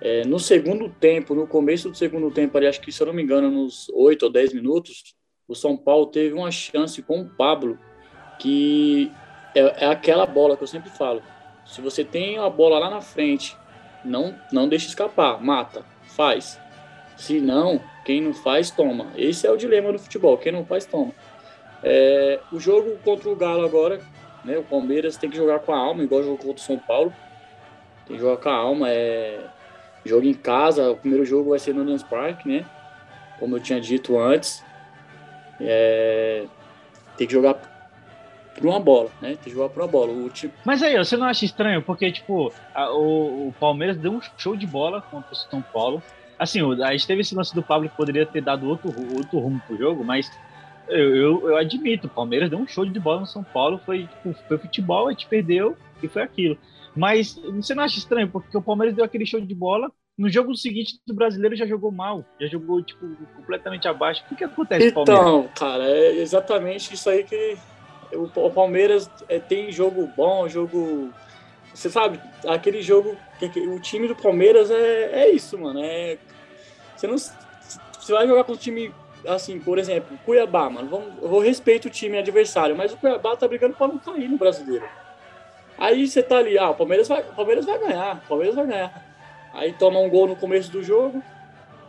É, 0.00 0.24
no 0.24 0.38
segundo 0.38 0.88
tempo, 0.88 1.34
no 1.34 1.46
começo 1.46 1.90
do 1.90 1.96
segundo 1.96 2.30
tempo, 2.30 2.56
ali, 2.56 2.66
acho 2.66 2.80
que 2.80 2.90
se 2.90 3.02
eu 3.02 3.06
não 3.06 3.12
me 3.12 3.22
engano, 3.22 3.50
nos 3.50 3.90
8 3.90 4.22
ou 4.24 4.32
10 4.32 4.54
minutos, 4.54 5.14
o 5.46 5.54
São 5.54 5.76
Paulo 5.76 6.06
teve 6.06 6.34
uma 6.34 6.50
chance 6.50 7.02
com 7.02 7.20
o 7.20 7.28
Pablo, 7.28 7.78
que 8.38 9.12
é, 9.54 9.84
é 9.84 9.86
aquela 9.86 10.24
bola 10.24 10.56
que 10.56 10.62
eu 10.62 10.66
sempre 10.66 10.90
falo. 10.90 11.22
Se 11.66 11.80
você 11.80 12.02
tem 12.02 12.38
a 12.38 12.48
bola 12.48 12.78
lá 12.78 12.90
na 12.90 13.00
frente 13.00 13.56
não, 14.04 14.34
não 14.52 14.68
deixa 14.68 14.88
escapar, 14.88 15.42
mata, 15.42 15.84
faz. 16.04 16.58
Se 17.16 17.40
não, 17.40 17.80
quem 18.04 18.20
não 18.22 18.32
faz, 18.32 18.70
toma. 18.70 19.08
Esse 19.16 19.46
é 19.46 19.50
o 19.50 19.56
dilema 19.56 19.92
do 19.92 19.98
futebol, 19.98 20.38
quem 20.38 20.52
não 20.52 20.64
faz, 20.64 20.86
toma. 20.86 21.12
É, 21.82 22.40
o 22.52 22.58
jogo 22.58 22.96
contra 23.04 23.28
o 23.28 23.36
Galo 23.36 23.64
agora, 23.64 24.00
né, 24.44 24.58
o 24.58 24.62
Palmeiras 24.62 25.16
tem 25.16 25.30
que 25.30 25.36
jogar 25.36 25.60
com 25.60 25.72
a 25.72 25.78
alma, 25.78 26.02
igual 26.02 26.22
jogou 26.22 26.38
contra 26.38 26.54
o 26.54 26.58
São 26.58 26.78
Paulo. 26.78 27.12
Tem 28.06 28.16
que 28.16 28.22
jogar 28.22 28.38
com 28.38 28.48
a 28.48 28.54
alma, 28.54 28.90
é 28.90 29.44
jogo 30.04 30.26
em 30.26 30.34
casa, 30.34 30.90
o 30.90 30.96
primeiro 30.96 31.24
jogo 31.24 31.50
vai 31.50 31.58
ser 31.58 31.74
no 31.74 31.82
Allianz 31.82 32.02
Parque, 32.02 32.48
né? 32.48 32.64
Como 33.38 33.56
eu 33.56 33.60
tinha 33.60 33.80
dito 33.80 34.18
antes. 34.18 34.64
É, 35.60 36.44
tem 37.16 37.26
que 37.26 37.32
jogar 37.32 37.54
por 38.54 38.66
uma 38.66 38.80
bola, 38.80 39.10
né? 39.20 39.30
Tem 39.30 39.44
que 39.44 39.50
jogar 39.50 39.68
por 39.68 39.82
uma 39.82 39.88
bola. 39.88 40.12
O 40.12 40.28
time... 40.30 40.52
Mas 40.64 40.82
aí, 40.82 40.96
você 40.96 41.16
não 41.16 41.26
acha 41.26 41.44
estranho? 41.44 41.82
Porque, 41.82 42.10
tipo, 42.10 42.52
a, 42.74 42.90
o, 42.92 43.48
o, 43.48 43.54
Palmeiras 43.58 43.96
deu 43.96 44.12
um 44.12 44.20
show 44.36 44.56
de 44.56 44.66
bola 44.66 45.02
contra 45.02 45.32
o 45.32 45.36
São 45.36 45.62
Paulo. 45.62 46.02
Assim, 46.38 46.60
a 46.82 46.92
gente 46.92 47.06
teve 47.06 47.20
esse 47.20 47.34
lance 47.34 47.54
do 47.54 47.62
Pablo 47.62 47.88
que 47.88 47.96
poderia 47.96 48.24
ter 48.24 48.40
dado 48.40 48.66
outro, 48.66 48.94
outro 49.14 49.38
rumo 49.38 49.60
pro 49.66 49.76
jogo, 49.76 50.02
mas 50.02 50.30
eu, 50.90 51.16
eu, 51.16 51.48
eu, 51.50 51.56
admito, 51.56 52.06
o 52.06 52.10
Palmeiras 52.10 52.50
deu 52.50 52.58
um 52.58 52.66
show 52.66 52.84
de 52.84 53.00
bola 53.00 53.20
no 53.20 53.26
São 53.26 53.42
Paulo, 53.42 53.80
foi, 53.84 54.06
tipo, 54.06 54.34
foi 54.46 54.58
futebol, 54.58 55.08
a 55.08 55.12
gente 55.12 55.26
perdeu 55.26 55.76
e 56.02 56.08
foi 56.08 56.22
aquilo. 56.22 56.58
Mas 56.94 57.34
você 57.54 57.74
não 57.74 57.84
acha 57.84 57.98
estranho? 57.98 58.28
Porque 58.28 58.56
o 58.56 58.62
Palmeiras 58.62 58.94
deu 58.94 59.04
aquele 59.04 59.24
show 59.24 59.40
de 59.40 59.54
bola, 59.54 59.90
no 60.18 60.28
jogo 60.28 60.54
seguinte 60.54 61.00
do 61.06 61.14
brasileiro 61.14 61.56
já 61.56 61.66
jogou 61.66 61.90
mal, 61.90 62.24
já 62.38 62.46
jogou, 62.46 62.82
tipo, 62.82 63.06
completamente 63.36 63.88
abaixo. 63.88 64.22
O 64.30 64.36
que, 64.36 64.44
acontece 64.44 64.88
então, 64.88 65.04
Palmeiras? 65.04 65.50
cara, 65.54 65.84
é 65.84 66.16
exatamente 66.16 66.92
isso 66.94 67.08
aí 67.08 67.24
que 67.24 67.56
o 68.12 68.50
Palmeiras 68.50 69.10
é, 69.28 69.38
tem 69.38 69.72
jogo 69.72 70.10
bom, 70.16 70.48
jogo. 70.48 71.10
Você 71.72 71.88
sabe, 71.88 72.20
aquele 72.46 72.82
jogo. 72.82 73.16
O 73.74 73.80
time 73.80 74.08
do 74.08 74.14
Palmeiras 74.16 74.70
é, 74.70 75.22
é 75.22 75.30
isso, 75.30 75.56
mano. 75.56 75.80
É, 75.82 76.18
você, 76.94 77.06
não, 77.06 77.16
você 77.16 78.12
vai 78.12 78.26
jogar 78.26 78.44
com 78.44 78.52
um 78.52 78.56
time 78.56 78.92
assim, 79.26 79.58
por 79.58 79.78
exemplo, 79.78 80.18
Cuiabá, 80.24 80.68
mano, 80.68 80.88
vamos, 80.88 81.08
eu 81.22 81.38
respeito 81.38 81.86
o 81.86 81.90
time 81.90 82.18
adversário, 82.18 82.76
mas 82.76 82.92
o 82.92 82.96
Cuiabá 82.96 83.36
tá 83.36 83.46
brigando 83.46 83.74
para 83.74 83.88
não 83.88 83.98
cair 83.98 84.28
no 84.28 84.38
brasileiro. 84.38 84.84
Aí 85.78 86.06
você 86.06 86.22
tá 86.22 86.38
ali, 86.38 86.58
ah, 86.58 86.70
o 86.70 86.74
Palmeiras 86.74 87.08
vai, 87.08 87.22
o 87.22 87.34
Palmeiras 87.34 87.64
vai 87.64 87.78
ganhar, 87.78 88.16
o 88.24 88.28
Palmeiras 88.28 88.54
vai 88.54 88.66
ganhar. 88.66 89.10
Aí 89.52 89.72
toma 89.72 89.98
um 89.98 90.08
gol 90.08 90.28
no 90.28 90.36
começo 90.36 90.70
do 90.70 90.82
jogo, 90.82 91.22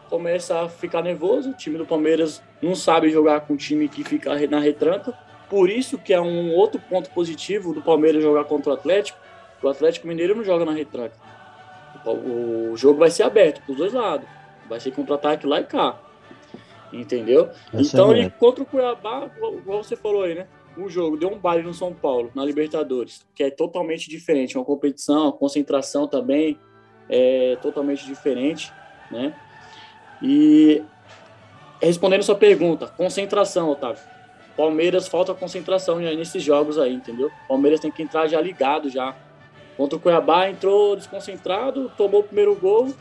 começa 0.09 0.61
a 0.61 0.69
ficar 0.69 1.01
nervoso, 1.01 1.51
o 1.51 1.53
time 1.53 1.77
do 1.77 1.85
Palmeiras 1.85 2.41
não 2.61 2.75
sabe 2.75 3.09
jogar 3.09 3.41
com 3.41 3.53
o 3.53 3.57
time 3.57 3.87
que 3.87 4.03
fica 4.03 4.35
na 4.47 4.59
retranca. 4.59 5.13
Por 5.49 5.69
isso 5.69 5.97
que 5.97 6.13
é 6.13 6.21
um 6.21 6.53
outro 6.53 6.79
ponto 6.79 7.09
positivo 7.09 7.73
do 7.73 7.81
Palmeiras 7.81 8.23
jogar 8.23 8.45
contra 8.45 8.71
o 8.71 8.73
Atlético. 8.73 9.19
O 9.61 9.67
Atlético 9.67 10.07
Mineiro 10.07 10.35
não 10.35 10.43
joga 10.43 10.65
na 10.65 10.71
retranca. 10.71 11.15
O 12.05 12.75
jogo 12.77 12.99
vai 12.99 13.11
ser 13.11 13.23
aberto 13.23 13.61
para 13.61 13.71
os 13.71 13.77
dois 13.77 13.93
lados. 13.93 14.27
Vai 14.67 14.79
ser 14.79 14.91
contra-ataque 14.91 15.45
lá 15.45 15.59
e 15.59 15.65
cá. 15.65 15.97
Entendeu? 16.93 17.49
Essa 17.73 17.95
então, 17.95 18.13
é 18.13 18.19
ele, 18.19 18.29
contra 18.31 18.63
o 18.63 18.65
Cuiabá, 18.65 19.29
igual 19.37 19.83
você 19.83 19.95
falou 19.95 20.23
aí, 20.23 20.35
né? 20.35 20.47
O 20.77 20.89
jogo 20.89 21.17
deu 21.17 21.29
um 21.29 21.37
baile 21.37 21.63
no 21.63 21.73
São 21.73 21.93
Paulo, 21.93 22.31
na 22.33 22.45
Libertadores, 22.45 23.25
que 23.35 23.43
é 23.43 23.49
totalmente 23.49 24.09
diferente. 24.09 24.57
Uma 24.57 24.65
competição, 24.65 25.23
uma 25.23 25.31
concentração 25.31 26.07
também 26.07 26.57
é 27.09 27.57
totalmente 27.61 28.05
diferente, 28.05 28.71
né? 29.09 29.35
E 30.21 30.81
respondendo 31.81 32.23
sua 32.23 32.35
pergunta, 32.35 32.87
concentração, 32.87 33.69
Otávio. 33.69 34.01
Palmeiras 34.55 35.07
falta 35.07 35.33
concentração 35.33 35.97
nesses 35.97 36.43
jogos 36.43 36.77
aí, 36.77 36.93
entendeu? 36.93 37.31
Palmeiras 37.47 37.79
tem 37.79 37.89
que 37.89 38.03
entrar 38.03 38.27
já 38.27 38.39
ligado 38.39 38.89
já. 38.89 39.15
Contra 39.75 39.97
o 39.97 39.99
Cuiabá 39.99 40.49
entrou 40.49 40.95
desconcentrado, 40.95 41.91
tomou 41.97 42.19
o 42.19 42.23
primeiro 42.23 42.55
gol, 42.55 42.93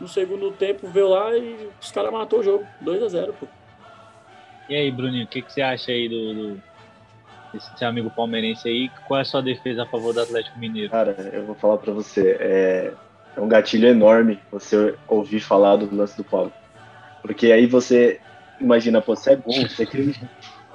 no 0.00 0.08
segundo 0.08 0.50
tempo 0.52 0.88
veio 0.88 1.08
lá 1.08 1.36
e 1.36 1.68
os 1.80 1.90
caras 1.90 2.12
matou 2.12 2.40
o 2.40 2.42
jogo, 2.42 2.66
2 2.80 3.02
a 3.02 3.08
0 3.08 3.34
pô. 3.34 3.46
E 4.68 4.76
aí, 4.76 4.90
Bruninho, 4.90 5.24
o 5.24 5.28
que, 5.28 5.42
que 5.42 5.52
você 5.52 5.62
acha 5.62 5.90
aí 5.90 6.08
do, 6.08 6.34
do 6.34 6.62
desse 7.52 7.70
seu 7.76 7.88
amigo 7.88 8.10
palmeirense 8.10 8.68
aí? 8.68 8.90
Qual 9.06 9.18
é 9.18 9.22
a 9.22 9.24
sua 9.24 9.42
defesa 9.42 9.82
a 9.82 9.86
favor 9.86 10.12
do 10.12 10.20
Atlético 10.20 10.58
Mineiro? 10.58 10.90
Cara, 10.90 11.16
eu 11.32 11.46
vou 11.46 11.54
falar 11.54 11.78
pra 11.78 11.92
você, 11.92 12.36
é, 12.38 12.92
é 13.36 13.40
um 13.40 13.48
gatilho 13.48 13.88
enorme 13.88 14.38
você 14.50 14.94
ouvir 15.06 15.40
falar 15.40 15.76
do 15.76 15.94
lance 15.94 16.16
do 16.16 16.24
Paulo. 16.24 16.52
Porque 17.22 17.50
aí 17.50 17.66
você 17.66 18.20
imagina, 18.60 19.00
pô, 19.00 19.16
você 19.16 19.32
é 19.32 19.36
bom, 19.36 19.52
você 19.52 19.86
cria 19.86 20.14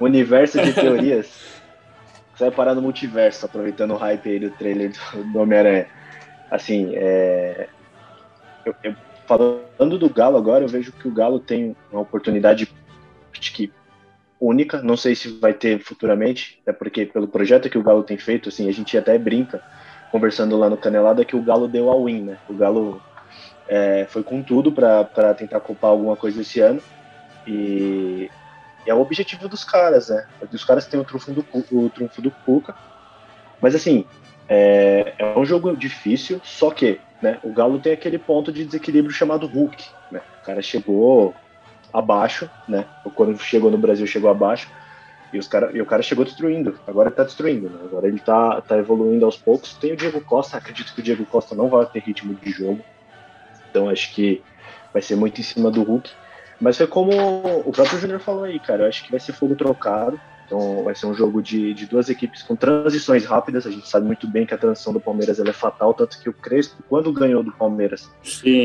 um 0.00 0.04
universo 0.04 0.60
de 0.60 0.72
teorias. 0.72 1.62
Você 2.34 2.44
vai 2.44 2.50
parar 2.50 2.74
no 2.74 2.82
multiverso, 2.82 3.46
aproveitando 3.46 3.92
o 3.92 3.96
hype 3.96 4.28
aí 4.28 4.40
do 4.40 4.50
trailer 4.50 4.90
do, 4.90 5.24
do 5.32 5.38
Homem-Aranha. 5.38 5.86
Assim, 6.50 6.92
é, 6.94 7.68
eu, 8.64 8.74
eu, 8.82 8.96
falando 9.26 9.98
do 9.98 10.08
Galo 10.08 10.36
agora, 10.36 10.64
eu 10.64 10.68
vejo 10.68 10.92
que 10.92 11.08
o 11.08 11.12
Galo 11.12 11.38
tem 11.38 11.76
uma 11.90 12.02
oportunidade 12.02 12.68
que 13.32 13.72
única, 14.40 14.82
não 14.82 14.96
sei 14.96 15.14
se 15.14 15.28
vai 15.38 15.52
ter 15.52 15.78
futuramente, 15.80 16.60
até 16.62 16.72
porque 16.72 17.06
pelo 17.06 17.28
projeto 17.28 17.70
que 17.70 17.78
o 17.78 17.82
Galo 17.82 18.02
tem 18.02 18.18
feito, 18.18 18.48
assim, 18.48 18.68
a 18.68 18.72
gente 18.72 18.96
até 18.96 19.16
brinca, 19.18 19.62
conversando 20.10 20.56
lá 20.56 20.68
no 20.68 20.76
Canelada, 20.76 21.24
que 21.24 21.36
o 21.36 21.42
Galo 21.42 21.66
deu 21.66 21.90
a 21.90 21.96
win, 21.96 22.22
né? 22.22 22.38
O 22.48 22.54
Galo 22.54 23.02
é, 23.68 24.06
foi 24.08 24.22
com 24.22 24.42
tudo 24.42 24.70
para 24.70 25.34
tentar 25.34 25.60
culpar 25.60 25.90
alguma 25.90 26.16
coisa 26.16 26.40
esse 26.40 26.60
ano. 26.60 26.80
E, 27.46 28.30
e, 28.86 28.90
é 28.90 28.94
o 28.94 29.00
objetivo 29.00 29.48
dos 29.48 29.64
caras, 29.64 30.08
né? 30.08 30.26
Os 30.52 30.64
caras 30.64 30.86
têm 30.86 31.00
o 31.00 31.04
trunfo 31.04 31.32
do, 31.32 31.44
o 31.72 31.90
trunfo 31.90 32.22
do 32.22 32.30
Cuca. 32.30 32.74
Mas 33.60 33.74
assim, 33.74 34.04
é, 34.48 35.14
é, 35.18 35.38
um 35.38 35.44
jogo 35.44 35.76
difícil, 35.76 36.40
só 36.44 36.70
que 36.70 37.00
né, 37.22 37.38
o 37.42 37.52
Galo 37.52 37.78
tem 37.78 37.92
aquele 37.92 38.18
ponto 38.18 38.52
de 38.52 38.64
desequilíbrio 38.64 39.14
chamado 39.14 39.46
Hulk. 39.46 39.84
Né? 40.10 40.20
O 40.42 40.44
cara 40.44 40.60
chegou 40.60 41.34
abaixo, 41.92 42.50
né? 42.68 42.84
Quando 43.14 43.38
chegou 43.38 43.70
no 43.70 43.78
Brasil, 43.78 44.06
chegou 44.06 44.28
abaixo. 44.28 44.68
E, 45.32 45.38
os 45.38 45.48
cara, 45.48 45.70
e 45.72 45.80
o 45.80 45.86
cara 45.86 46.02
chegou 46.02 46.24
destruindo. 46.24 46.78
Agora 46.86 47.10
tá 47.10 47.22
destruindo, 47.22 47.70
né? 47.70 47.78
Agora 47.84 48.08
ele 48.08 48.18
tá, 48.20 48.60
tá 48.60 48.76
evoluindo 48.76 49.24
aos 49.24 49.36
poucos. 49.36 49.74
Tem 49.74 49.92
o 49.92 49.96
Diego 49.96 50.20
Costa, 50.20 50.56
acredito 50.56 50.92
que 50.94 51.00
o 51.00 51.02
Diego 51.04 51.24
Costa 51.24 51.54
não 51.54 51.68
vai 51.68 51.86
ter 51.86 52.00
ritmo 52.00 52.34
de 52.34 52.50
jogo. 52.50 52.80
Então 53.70 53.88
acho 53.88 54.12
que 54.12 54.42
vai 54.92 55.02
ser 55.02 55.16
muito 55.16 55.40
em 55.40 55.44
cima 55.44 55.70
do 55.70 55.82
Hulk. 55.82 56.10
Mas 56.60 56.76
foi 56.76 56.86
como 56.86 57.10
o 57.12 57.72
próprio 57.72 57.98
Júnior 57.98 58.20
falou 58.20 58.44
aí, 58.44 58.58
cara. 58.60 58.84
Eu 58.84 58.88
acho 58.88 59.04
que 59.04 59.10
vai 59.10 59.20
ser 59.20 59.32
fogo 59.32 59.54
trocado. 59.54 60.20
Então 60.46 60.84
vai 60.84 60.94
ser 60.94 61.06
um 61.06 61.14
jogo 61.14 61.42
de, 61.42 61.72
de 61.72 61.86
duas 61.86 62.08
equipes 62.08 62.42
com 62.42 62.54
transições 62.54 63.24
rápidas. 63.24 63.66
A 63.66 63.70
gente 63.70 63.88
sabe 63.88 64.06
muito 64.06 64.28
bem 64.28 64.44
que 64.44 64.54
a 64.54 64.58
transição 64.58 64.92
do 64.92 65.00
Palmeiras 65.00 65.38
é 65.38 65.52
fatal, 65.52 65.94
tanto 65.94 66.20
que 66.20 66.28
o 66.28 66.32
Crespo, 66.32 66.82
quando 66.88 67.12
ganhou 67.12 67.42
do 67.42 67.52
Palmeiras, 67.52 68.10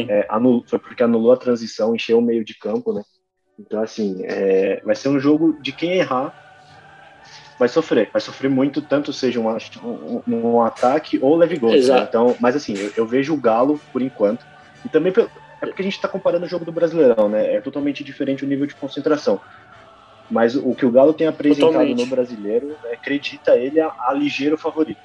é, 0.09 0.25
anulou, 0.29 0.63
foi 0.67 0.79
porque 0.79 1.03
anulou 1.03 1.31
a 1.31 1.37
transição, 1.37 1.95
encheu 1.95 2.19
o 2.19 2.21
meio 2.21 2.43
de 2.43 2.53
campo, 2.57 2.93
né? 2.93 3.01
Então, 3.57 3.81
assim, 3.81 4.21
é, 4.23 4.81
vai 4.85 4.95
ser 4.95 5.09
um 5.09 5.19
jogo 5.19 5.57
de 5.61 5.71
quem 5.71 5.93
errar 5.93 6.33
vai 7.59 7.67
sofrer. 7.67 8.09
Vai 8.11 8.21
sofrer 8.21 8.49
muito, 8.49 8.81
tanto 8.81 9.11
seja 9.11 9.37
um, 9.39 9.49
um, 9.83 10.21
um 10.27 10.61
ataque 10.61 11.19
ou 11.21 11.35
leve 11.35 11.57
gol. 11.57 11.71
Né? 11.71 12.05
Então, 12.07 12.35
mas 12.39 12.55
assim, 12.55 12.73
eu, 12.77 12.93
eu 12.95 13.05
vejo 13.05 13.33
o 13.33 13.37
Galo, 13.37 13.79
por 13.91 14.01
enquanto, 14.01 14.45
e 14.85 14.87
também 14.87 15.11
é 15.61 15.65
porque 15.65 15.81
a 15.81 15.83
gente 15.83 15.95
está 15.95 16.07
comparando 16.07 16.45
o 16.45 16.49
jogo 16.49 16.63
do 16.63 16.71
Brasileirão, 16.71 17.27
né? 17.27 17.55
É 17.55 17.59
totalmente 17.59 18.01
diferente 18.01 18.45
o 18.45 18.47
nível 18.47 18.65
de 18.65 18.75
concentração. 18.75 19.41
Mas 20.29 20.55
o 20.55 20.75
que 20.75 20.85
o 20.85 20.91
Galo 20.91 21.13
tem 21.13 21.27
apresentado 21.27 21.71
totalmente. 21.71 22.03
no 22.03 22.05
Brasileiro 22.05 22.67
né, 22.83 22.93
acredita 22.93 23.55
ele 23.55 23.79
a, 23.79 23.91
a, 23.99 24.13
ligeiro 24.13 24.57
favorito. 24.57 25.01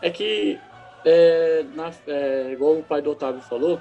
É 0.00 0.10
que, 0.10 0.58
é, 1.04 1.64
na, 1.74 1.90
é, 2.06 2.52
igual 2.52 2.78
o 2.78 2.82
pai 2.82 3.02
do 3.02 3.10
Otávio 3.10 3.40
falou, 3.42 3.80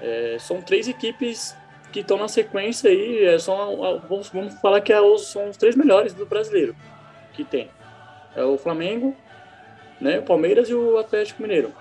é, 0.00 0.36
são 0.38 0.62
três 0.62 0.86
equipes 0.86 1.56
que 1.92 2.00
estão 2.00 2.16
na 2.16 2.28
sequência 2.28 2.88
aí. 2.88 3.24
É, 3.24 3.38
são, 3.38 4.00
vamos, 4.08 4.28
vamos 4.28 4.54
falar 4.60 4.80
que 4.80 4.92
é 4.92 5.00
os, 5.00 5.26
são 5.26 5.48
os 5.48 5.56
três 5.56 5.74
melhores 5.74 6.14
do 6.14 6.24
brasileiro 6.24 6.76
que 7.32 7.42
tem. 7.44 7.68
É 8.36 8.44
o 8.44 8.56
Flamengo, 8.56 9.16
né, 10.00 10.20
o 10.20 10.22
Palmeiras 10.22 10.68
e 10.68 10.74
o 10.74 10.96
Atlético 10.96 11.42
Mineiro. 11.42 11.72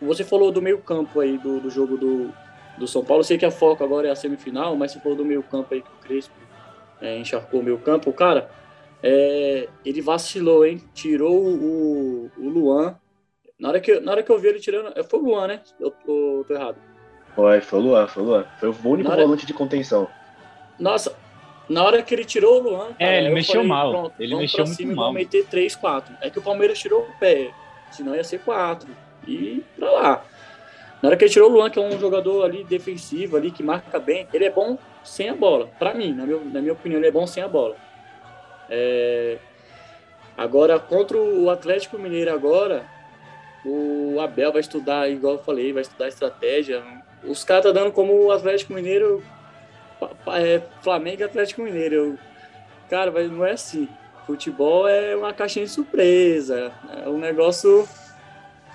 Você 0.00 0.22
falou 0.22 0.52
do 0.52 0.62
meio 0.62 0.78
campo 0.78 1.20
aí, 1.20 1.38
do, 1.38 1.58
do 1.58 1.70
jogo 1.70 1.96
do, 1.96 2.32
do 2.78 2.86
São 2.86 3.04
Paulo. 3.04 3.20
Eu 3.20 3.24
sei 3.24 3.38
que 3.38 3.44
a 3.44 3.50
foco 3.50 3.84
agora 3.84 4.08
é 4.08 4.10
a 4.10 4.16
semifinal, 4.16 4.76
mas 4.76 4.92
você 4.92 5.00
falou 5.00 5.16
do 5.16 5.24
meio 5.24 5.42
campo 5.42 5.74
aí 5.74 5.82
que 5.82 5.88
o 5.88 6.06
Crespo 6.06 6.34
é, 7.00 7.18
encharcou 7.18 7.60
o 7.60 7.62
meio 7.62 7.78
campo. 7.78 8.12
Cara, 8.12 8.50
é, 9.02 9.68
ele 9.84 10.00
vacilou, 10.00 10.64
hein? 10.64 10.82
Tirou 10.94 11.36
o, 11.36 12.30
o 12.36 12.48
Luan. 12.48 12.96
Na 13.58 13.68
hora, 13.68 13.80
que, 13.80 13.98
na 14.00 14.12
hora 14.12 14.22
que 14.22 14.30
eu 14.30 14.38
vi 14.38 14.48
ele 14.48 14.60
tirando. 14.60 14.92
É, 14.96 15.02
foi 15.02 15.20
o 15.20 15.24
Luan, 15.24 15.46
né? 15.48 15.60
Eu, 15.78 15.92
eu 16.06 16.44
tô 16.46 16.54
errado. 16.54 16.76
Foi, 17.34 17.60
foi 17.60 17.78
o 17.78 17.82
Luan, 17.82 18.06
foi 18.06 18.22
o 18.22 18.26
Luan. 18.26 18.46
Foi 18.58 18.68
o 18.68 18.76
único 18.84 19.10
hora... 19.10 19.22
volante 19.22 19.46
de 19.46 19.52
contenção. 19.52 20.08
Nossa, 20.78 21.16
na 21.68 21.84
hora 21.84 22.02
que 22.02 22.14
ele 22.14 22.24
tirou 22.24 22.60
o 22.60 22.62
Luan. 22.62 22.94
Cara, 22.94 23.10
é, 23.12 23.18
ele 23.18 23.34
mexeu 23.34 23.56
falei, 23.56 23.68
mal. 23.68 23.90
Pronto, 23.90 24.14
ele 24.18 24.36
mexeu 24.36 24.64
muito 24.64 24.76
cima, 24.76 24.94
mal. 24.94 25.12
meter 25.12 25.46
3, 25.46 25.76
4. 25.76 26.16
É 26.20 26.30
que 26.30 26.38
o 26.38 26.42
Palmeiras 26.42 26.78
tirou 26.78 27.02
o 27.02 27.18
pé. 27.18 27.50
Senão 27.90 28.14
ia 28.14 28.24
ser 28.24 28.40
4 28.40 28.88
e 29.26 29.62
pra 29.76 29.90
lá. 29.90 30.24
Na 31.02 31.08
hora 31.08 31.16
que 31.16 31.24
ele 31.24 31.32
tirou 31.32 31.48
o 31.48 31.52
Luan, 31.52 31.70
que 31.70 31.78
é 31.78 31.82
um 31.82 31.98
jogador 31.98 32.44
ali 32.44 32.64
defensivo, 32.64 33.36
ali, 33.36 33.50
que 33.50 33.62
marca 33.62 33.98
bem, 33.98 34.26
ele 34.32 34.44
é 34.44 34.50
bom 34.50 34.76
sem 35.04 35.28
a 35.28 35.34
bola. 35.34 35.68
Para 35.78 35.94
mim, 35.94 36.12
na 36.12 36.26
minha, 36.26 36.38
na 36.40 36.60
minha 36.60 36.72
opinião, 36.72 36.98
ele 36.98 37.08
é 37.08 37.12
bom 37.12 37.26
sem 37.26 37.42
a 37.42 37.48
bola. 37.48 37.76
É... 38.68 39.38
Agora, 40.36 40.78
contra 40.78 41.16
o 41.16 41.50
Atlético 41.50 41.98
Mineiro 41.98 42.32
agora, 42.32 42.84
o 43.64 44.20
Abel 44.20 44.52
vai 44.52 44.60
estudar, 44.60 45.10
igual 45.10 45.34
eu 45.34 45.42
falei, 45.42 45.72
vai 45.72 45.82
estudar 45.82 46.08
estratégia. 46.08 46.82
Os 47.24 47.44
caras 47.44 47.64
tá 47.64 47.72
dando 47.72 47.92
como 47.92 48.14
o 48.14 48.30
Atlético 48.30 48.72
Mineiro, 48.72 49.22
é, 50.28 50.62
Flamengo 50.82 51.22
e 51.22 51.24
Atlético 51.24 51.62
Mineiro. 51.62 51.94
Eu, 51.94 52.18
cara, 52.88 53.10
não 53.28 53.44
é 53.44 53.52
assim. 53.52 53.88
Futebol 54.26 54.86
é 54.86 55.16
uma 55.16 55.32
caixinha 55.32 55.64
de 55.64 55.72
surpresa. 55.72 56.72
É 57.04 57.08
um 57.08 57.18
negócio 57.18 57.88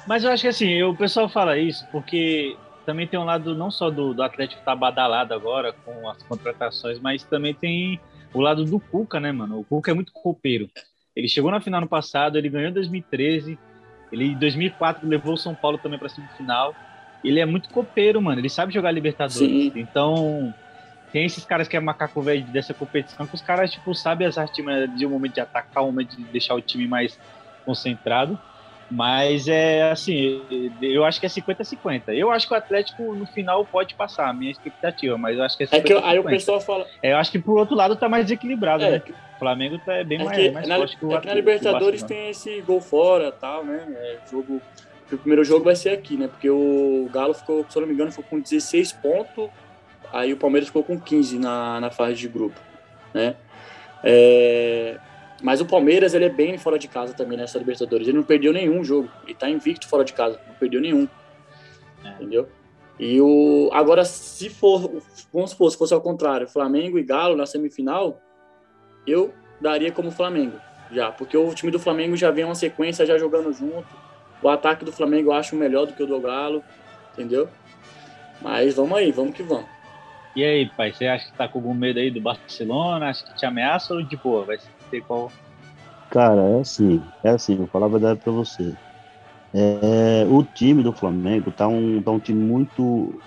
mas 0.08 0.24
eu 0.24 0.32
acho 0.32 0.44
que 0.44 0.48
assim, 0.48 0.82
o 0.84 0.96
pessoal 0.96 1.30
fala 1.30 1.58
isso 1.58 1.86
porque 1.92 2.56
também 2.86 3.08
tem 3.08 3.20
um 3.20 3.24
lado 3.24 3.56
não 3.56 3.72
só 3.72 3.90
do, 3.90 4.14
do 4.14 4.24
Atlético 4.24 4.60
que 4.60 4.66
tá 4.66 4.76
badalado 4.76 5.34
agora 5.34 5.74
com 5.86 6.10
as 6.10 6.22
contratações, 6.24 7.00
mas 7.00 7.24
também 7.24 7.54
tem 7.54 8.00
o 8.34 8.42
lado 8.42 8.66
do 8.66 8.80
Cuca, 8.80 9.20
né, 9.20 9.32
mano? 9.32 9.60
O 9.60 9.64
Cuca 9.64 9.92
é 9.92 9.94
muito 9.94 10.12
copeiro. 10.12 10.70
Ele 11.16 11.28
chegou 11.28 11.52
na 11.52 11.62
final 11.62 11.82
no 11.82 11.88
passado, 11.88 12.38
ele 12.38 12.50
ganhou 12.50 12.70
em 12.70 12.74
2013, 12.74 13.58
ele 14.12 14.26
em 14.26 14.36
2004 14.36 15.08
levou 15.08 15.34
o 15.34 15.38
São 15.38 15.54
Paulo 15.54 15.78
também 15.78 16.00
para 16.00 16.10
semifinal. 16.10 16.76
Ele 17.24 17.40
é 17.40 17.46
muito 17.46 17.70
copeiro, 17.70 18.22
mano. 18.22 18.42
Ele 18.42 18.50
sabe 18.50 18.74
jogar 18.74 18.92
Libertadores. 18.92 19.38
Sim. 19.38 19.72
Então, 19.76 20.54
tem 21.12 21.26
esses 21.26 21.46
caras 21.46 21.68
que 21.68 21.78
é 21.78 21.80
macaco 21.80 22.22
velho 22.22 22.44
dessa 22.46 22.74
competição, 22.74 23.26
que 23.26 23.36
os 23.36 23.42
caras, 23.42 23.72
tipo, 23.72 23.94
sabem 23.94 24.28
as 24.28 24.38
artes 24.38 24.66
de 24.96 25.06
um 25.06 25.10
momento 25.10 25.36
de 25.36 25.42
atacar, 25.42 25.84
um 25.84 25.88
momento 25.88 26.18
de 26.18 26.24
deixar 26.26 26.56
o 26.56 26.62
time 26.62 26.88
mais 26.88 27.18
concentrado. 27.66 28.38
Mas 28.90 29.48
é 29.48 29.92
assim, 29.92 30.42
eu 30.82 31.04
acho 31.04 31.20
que 31.20 31.26
é 31.26 31.30
50-50. 31.30 32.04
Eu 32.10 32.30
acho 32.30 32.48
que 32.48 32.54
o 32.54 32.58
Atlético 32.58 33.16
no 33.16 33.26
final 33.26 33.66
pode 33.66 33.96
passar, 33.96 34.30
a 34.30 34.34
minha 34.34 34.52
expectativa, 34.52 35.18
mas 35.18 35.38
eu 35.38 35.44
acho 35.44 35.58
que 35.58 35.64
é 35.64 35.68
50 35.68 35.94
É 35.94 36.02
que 36.02 36.08
aí 36.08 36.20
o 36.20 36.24
pessoal 36.24 36.62
fala. 36.62 36.86
É, 37.02 37.14
eu 37.14 37.18
acho 37.18 37.32
que 37.32 37.40
pro 37.40 37.56
outro 37.56 37.76
lado 37.76 37.96
tá 37.96 38.08
mais 38.08 38.26
desequilibrado, 38.26 38.84
é, 38.84 38.92
né? 38.92 39.02
O 39.36 39.40
Flamengo 39.40 39.80
tá 39.80 40.04
bem 40.04 40.22
é 40.22 40.24
mais, 40.24 40.38
que, 40.38 40.52
mais 40.52 40.68
na, 40.68 40.78
forte 40.78 40.98
que 40.98 41.06
o 41.06 41.12
é 41.12 41.20
que 41.20 41.28
na 41.28 41.34
Libertadores 41.34 42.04
tem 42.04 42.30
esse 42.30 42.62
gol 42.62 42.82
fora 42.82 43.32
tal, 43.32 43.66
né? 43.66 43.84
É, 43.96 44.18
jogo, 44.30 44.62
o 45.12 45.18
primeiro 45.18 45.44
jogo 45.44 45.66
vai 45.66 45.76
ser 45.76 45.90
aqui, 45.90 46.16
né? 46.16 46.28
Porque 46.28 46.50
o 46.50 47.10
Galo 47.12 47.34
ficou, 47.34 47.66
se 47.68 47.76
eu 47.76 47.82
não 47.82 47.88
me 47.88 47.94
engano, 47.94 48.12
ficou 48.12 48.26
com 48.26 48.40
16 48.40 48.92
pontos 48.94 49.50
aí 50.14 50.32
o 50.32 50.38
Palmeiras 50.38 50.68
ficou 50.68 50.84
com 50.84 51.00
15 51.00 51.40
na, 51.40 51.82
na 51.82 51.90
fase 51.90 52.16
de 52.16 52.28
grupo, 52.28 52.60
né? 53.14 53.36
É, 54.04 54.98
mas 55.44 55.60
o 55.60 55.66
Palmeiras, 55.66 56.14
ele 56.14 56.24
é 56.24 56.30
bem 56.30 56.58
fora 56.58 56.80
de 56.80 56.88
casa 56.88 57.14
também 57.14 57.38
nessa 57.38 57.60
Libertadores. 57.60 58.08
Ele 58.08 58.16
não 58.16 58.24
perdeu 58.24 58.54
nenhum 58.54 58.82
jogo. 58.82 59.10
Ele 59.26 59.36
tá 59.36 59.50
invicto 59.50 59.90
fora 59.90 60.06
de 60.06 60.14
casa. 60.14 60.40
Não 60.48 60.56
perdeu 60.56 60.80
nenhum. 60.80 61.06
É. 62.02 62.10
Entendeu? 62.12 62.48
E 62.98 63.20
o 63.20 63.70
agora 63.74 64.06
se 64.06 64.50
for, 64.50 65.02
vamos 65.34 65.52
supor, 65.52 65.70
se 65.70 65.78
fosse 65.78 65.94
ao 65.94 66.00
contrário, 66.00 66.48
Flamengo 66.48 66.98
e 66.98 67.04
Galo 67.04 67.36
na 67.36 67.46
semifinal, 67.46 68.22
eu 69.06 69.34
daria 69.60 69.92
como 69.92 70.12
Flamengo, 70.12 70.58
já, 70.92 71.12
porque 71.12 71.36
o 71.36 71.54
time 71.54 71.72
do 71.72 71.80
Flamengo 71.80 72.16
já 72.16 72.30
vem 72.30 72.46
uma 72.46 72.56
sequência 72.56 73.06
já 73.06 73.18
jogando 73.18 73.52
junto. 73.52 73.88
O 74.42 74.48
ataque 74.48 74.86
do 74.86 74.92
Flamengo 74.92 75.30
eu 75.30 75.34
acho 75.34 75.56
melhor 75.56 75.88
do 75.88 75.94
que 75.94 76.04
o 76.04 76.08
do 76.08 76.22
Galo, 76.22 76.64
entendeu? 77.14 77.50
Mas 78.42 78.76
vamos 78.76 78.98
aí, 78.98 79.12
vamos 79.12 79.36
que 79.36 79.42
vamos. 79.42 79.66
E 80.36 80.44
aí, 80.44 80.70
pai, 80.78 80.92
você 80.92 81.06
acha 81.06 81.30
que 81.30 81.38
tá 81.38 81.48
com 81.48 81.60
algum 81.60 81.74
medo 81.74 82.00
aí 82.00 82.10
do 82.10 82.22
Barcelona? 82.22 83.10
Acha 83.10 83.24
que 83.26 83.36
te 83.36 83.46
ameaça 83.46 83.94
ou 83.94 84.02
de 84.02 84.18
boa? 84.18 84.46
Vai 84.46 84.58
ser 84.58 84.70
qual? 85.08 85.30
Cara, 86.10 86.42
é 86.58 86.60
assim, 86.62 87.12
é 87.24 87.30
assim, 87.32 87.58
vou 87.58 87.68
falar 87.68 87.88
a 87.88 87.90
verdade 87.90 88.20
pra 88.22 88.32
você. 88.32 88.78
É, 89.54 90.26
o 90.28 90.44
time 90.44 90.84
do 90.84 90.94
Flamengo 90.94 91.52
tá 91.52 91.68
um, 91.68 92.02
tá 92.04 92.12
um 92.12 92.20
time 92.20 92.40
muito. 92.42 93.24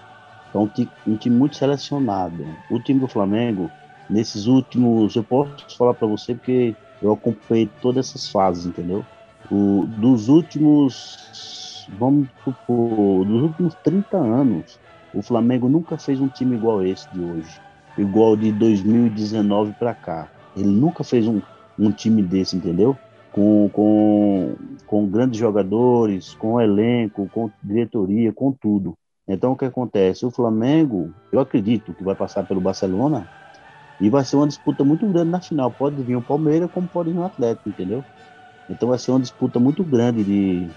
Tá 0.52 0.60
um, 0.60 0.70
um 1.06 1.16
time 1.18 1.36
muito 1.36 1.56
selecionado. 1.56 2.58
O 2.68 2.80
time 2.80 3.00
do 3.00 3.08
Flamengo, 3.08 3.74
nesses 4.08 4.46
últimos. 4.46 5.16
Eu 5.16 5.24
posso 5.24 5.56
falar 5.78 5.94
para 5.94 6.08
você 6.08 6.34
porque 6.34 6.78
eu 7.00 7.12
acompanhei 7.12 7.72
todas 7.80 8.08
essas 8.10 8.28
fases, 8.30 8.66
entendeu? 8.66 9.06
O, 9.50 9.86
dos 9.88 10.28
últimos. 10.28 11.86
Vamos 11.90 12.28
supor, 12.44 13.24
dos 13.26 13.42
últimos 13.42 13.76
30 13.82 14.18
anos, 14.18 14.80
o 15.12 15.22
Flamengo 15.22 15.68
nunca 15.68 15.96
fez 15.98 16.20
um 16.20 16.28
time 16.28 16.56
igual 16.56 16.82
esse 16.84 17.06
de 17.12 17.22
hoje. 17.22 17.62
Igual 17.96 18.36
de 18.36 18.52
2019 18.52 19.72
para 19.74 19.94
cá. 19.94 20.30
Ele 20.56 20.68
nunca 20.68 21.04
fez 21.04 21.26
um, 21.26 21.40
um 21.78 21.90
time 21.92 22.22
desse, 22.22 22.56
entendeu? 22.56 22.96
com, 23.36 23.68
com, 23.70 24.56
com 24.86 25.06
grandes 25.06 25.38
jogadores, 25.38 26.32
com 26.34 26.58
elenco, 26.58 27.28
com 27.28 27.50
diretoria, 27.62 28.32
com 28.32 28.50
tudo. 28.50 28.96
Então, 29.28 29.52
o 29.52 29.56
que 29.56 29.66
acontece? 29.66 30.24
O 30.24 30.30
Flamengo, 30.30 31.12
eu 31.30 31.38
acredito 31.38 31.92
que 31.92 32.02
vai 32.02 32.14
passar 32.14 32.46
pelo 32.46 32.62
Barcelona 32.62 33.28
e 34.00 34.08
vai 34.08 34.24
ser 34.24 34.36
uma 34.36 34.46
disputa 34.46 34.82
muito 34.82 35.06
grande 35.06 35.30
na 35.30 35.40
final. 35.40 35.70
Pode 35.70 36.02
vir 36.02 36.16
o 36.16 36.22
Palmeiras, 36.22 36.70
como 36.70 36.88
pode 36.88 37.12
vir 37.12 37.18
o 37.18 37.24
Atlético, 37.24 37.68
entendeu? 37.68 38.02
Então, 38.70 38.88
vai 38.88 38.98
ser 38.98 39.10
uma 39.10 39.20
disputa 39.20 39.60
muito 39.60 39.84
grande 39.84 40.24
de, 40.24 40.70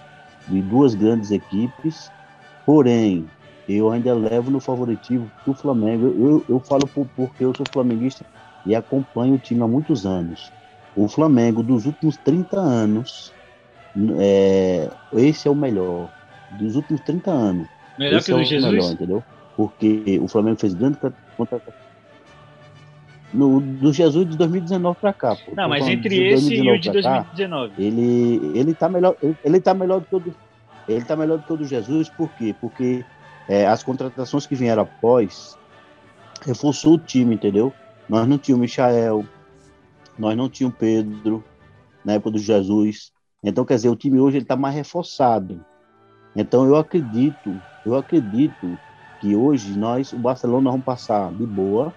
de 0.49 0.61
duas 0.61 0.93
grandes 0.95 1.31
equipes. 1.31 2.11
Porém, 2.65 3.25
eu 3.69 3.89
ainda 3.89 4.13
levo 4.13 4.51
no 4.51 4.59
favoritivo 4.59 5.31
o 5.47 5.53
Flamengo. 5.53 6.07
Eu, 6.07 6.45
eu 6.49 6.59
falo 6.59 6.85
por, 6.87 7.07
porque 7.15 7.45
eu 7.45 7.53
sou 7.55 7.65
flamenguista 7.71 8.25
e 8.65 8.75
acompanho 8.75 9.35
o 9.35 9.39
time 9.39 9.61
há 9.61 9.67
muitos 9.67 10.05
anos 10.05 10.51
o 10.95 11.07
Flamengo 11.07 11.63
dos 11.63 11.85
últimos 11.85 12.17
30 12.17 12.57
anos, 12.57 13.33
é, 14.17 14.89
esse 15.13 15.47
é 15.47 15.51
o 15.51 15.55
melhor. 15.55 16.09
Dos 16.51 16.75
últimos 16.75 17.01
30 17.01 17.31
anos. 17.31 17.67
Melhor 17.97 18.23
que 18.23 18.33
o 18.33 18.37
é 18.37 18.41
o 18.41 18.43
Jesus? 18.43 18.73
Melhor, 18.73 18.91
entendeu? 18.91 19.23
Porque 19.55 20.19
o 20.21 20.27
Flamengo 20.27 20.59
fez 20.59 20.73
grande 20.73 20.97
contratação. 21.37 21.73
No, 23.31 23.61
do 23.61 23.93
Jesus 23.93 24.27
de 24.27 24.35
2019 24.35 24.97
para 24.99 25.13
cá. 25.13 25.35
Pô. 25.35 25.53
Não, 25.55 25.69
mas 25.69 25.87
entre 25.87 26.33
esse 26.33 26.55
e 26.55 26.71
o 26.71 26.79
de 26.79 26.91
2019. 26.91 27.69
Cá, 27.69 27.81
ele, 27.81 28.51
ele 28.55 28.73
tá 28.73 28.89
melhor, 28.89 29.15
ele, 29.21 29.37
ele 29.43 29.61
tá 29.61 29.73
melhor 29.73 29.99
do 29.99 30.07
que 30.07 30.15
o 30.15 30.19
do, 30.19 30.35
ele 30.87 31.05
tá 31.05 31.15
melhor 31.15 31.37
do 31.37 31.43
que 31.43 31.53
o 31.53 31.57
do 31.57 31.65
Jesus, 31.65 32.09
por 32.09 32.27
quê? 32.31 32.55
Porque 32.59 33.05
é, 33.47 33.67
as 33.67 33.83
contratações 33.83 34.47
que 34.47 34.55
vieram 34.55 34.81
após 34.81 35.55
reforçou 36.41 36.95
o 36.95 36.97
time, 36.97 37.35
entendeu? 37.35 37.71
Nós 38.09 38.27
não 38.27 38.39
tínhamos 38.39 38.71
Michael, 38.71 39.23
nós 40.17 40.35
não 40.35 40.49
tínhamos 40.49 40.77
Pedro 40.79 41.43
na 42.03 42.13
época 42.13 42.31
do 42.31 42.39
Jesus. 42.39 43.11
Então, 43.43 43.63
quer 43.63 43.75
dizer, 43.75 43.89
o 43.89 43.95
time 43.95 44.19
hoje 44.19 44.39
está 44.39 44.55
mais 44.55 44.75
reforçado. 44.75 45.63
Então, 46.35 46.65
eu 46.65 46.75
acredito, 46.75 47.61
eu 47.85 47.95
acredito 47.95 48.77
que 49.21 49.35
hoje 49.35 49.77
nós, 49.77 50.11
o 50.11 50.17
Barcelona, 50.17 50.71
vamos 50.71 50.85
passar 50.85 51.31
de 51.31 51.45
boa. 51.45 51.93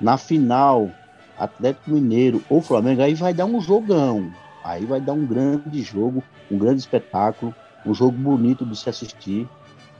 Na 0.00 0.18
final, 0.18 0.90
Atlético 1.38 1.90
Mineiro 1.90 2.42
ou 2.48 2.60
Flamengo, 2.60 3.02
aí 3.02 3.14
vai 3.14 3.32
dar 3.32 3.46
um 3.46 3.60
jogão. 3.60 4.30
Aí 4.62 4.84
vai 4.84 5.00
dar 5.00 5.14
um 5.14 5.26
grande 5.26 5.82
jogo, 5.82 6.22
um 6.50 6.58
grande 6.58 6.80
espetáculo, 6.80 7.54
um 7.84 7.94
jogo 7.94 8.16
bonito 8.16 8.66
de 8.66 8.76
se 8.76 8.90
assistir. 8.90 9.48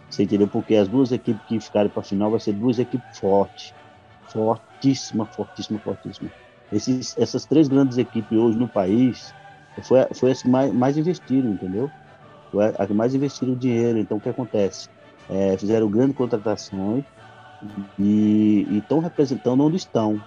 Você 0.09 0.25
entendeu? 0.25 0.49
Porque 0.49 0.75
as 0.75 0.87
duas 0.87 1.13
equipes 1.13 1.43
que 1.47 1.59
ficarem 1.61 1.91
para 1.91 2.01
a 2.01 2.05
final 2.05 2.31
vai 2.31 2.41
ser 2.41 2.53
duas 2.53 2.79
equipes 2.79 3.19
fortes. 3.19 3.73
Fortíssima, 4.33 5.27
fortíssima, 5.27 5.79
fortíssima. 5.81 6.31
Esses, 6.73 7.17
essas 7.19 7.45
três 7.45 7.69
grandes 7.69 7.99
equipes 7.99 8.39
hoje 8.39 8.57
no 8.57 8.69
país 8.69 9.35
foi, 9.83 10.07
foi 10.15 10.31
as 10.31 10.43
que 10.43 10.49
mais, 10.49 10.73
mais 10.73 10.97
investiram, 10.97 11.51
entendeu? 11.51 11.91
Foi 12.51 12.67
a 12.67 12.87
que 12.87 12.93
mais 12.95 13.15
investiram 13.15 13.55
dinheiro. 13.55 13.99
Então, 13.99 14.19
o 14.19 14.21
que 14.21 14.29
acontece? 14.29 14.89
É, 15.29 15.57
fizeram 15.57 15.89
grandes 15.89 16.17
contratações 16.17 17.05
e 17.99 18.67
estão 18.71 19.01
representando 19.01 19.65
onde 19.65 19.77
estão. 19.77 20.21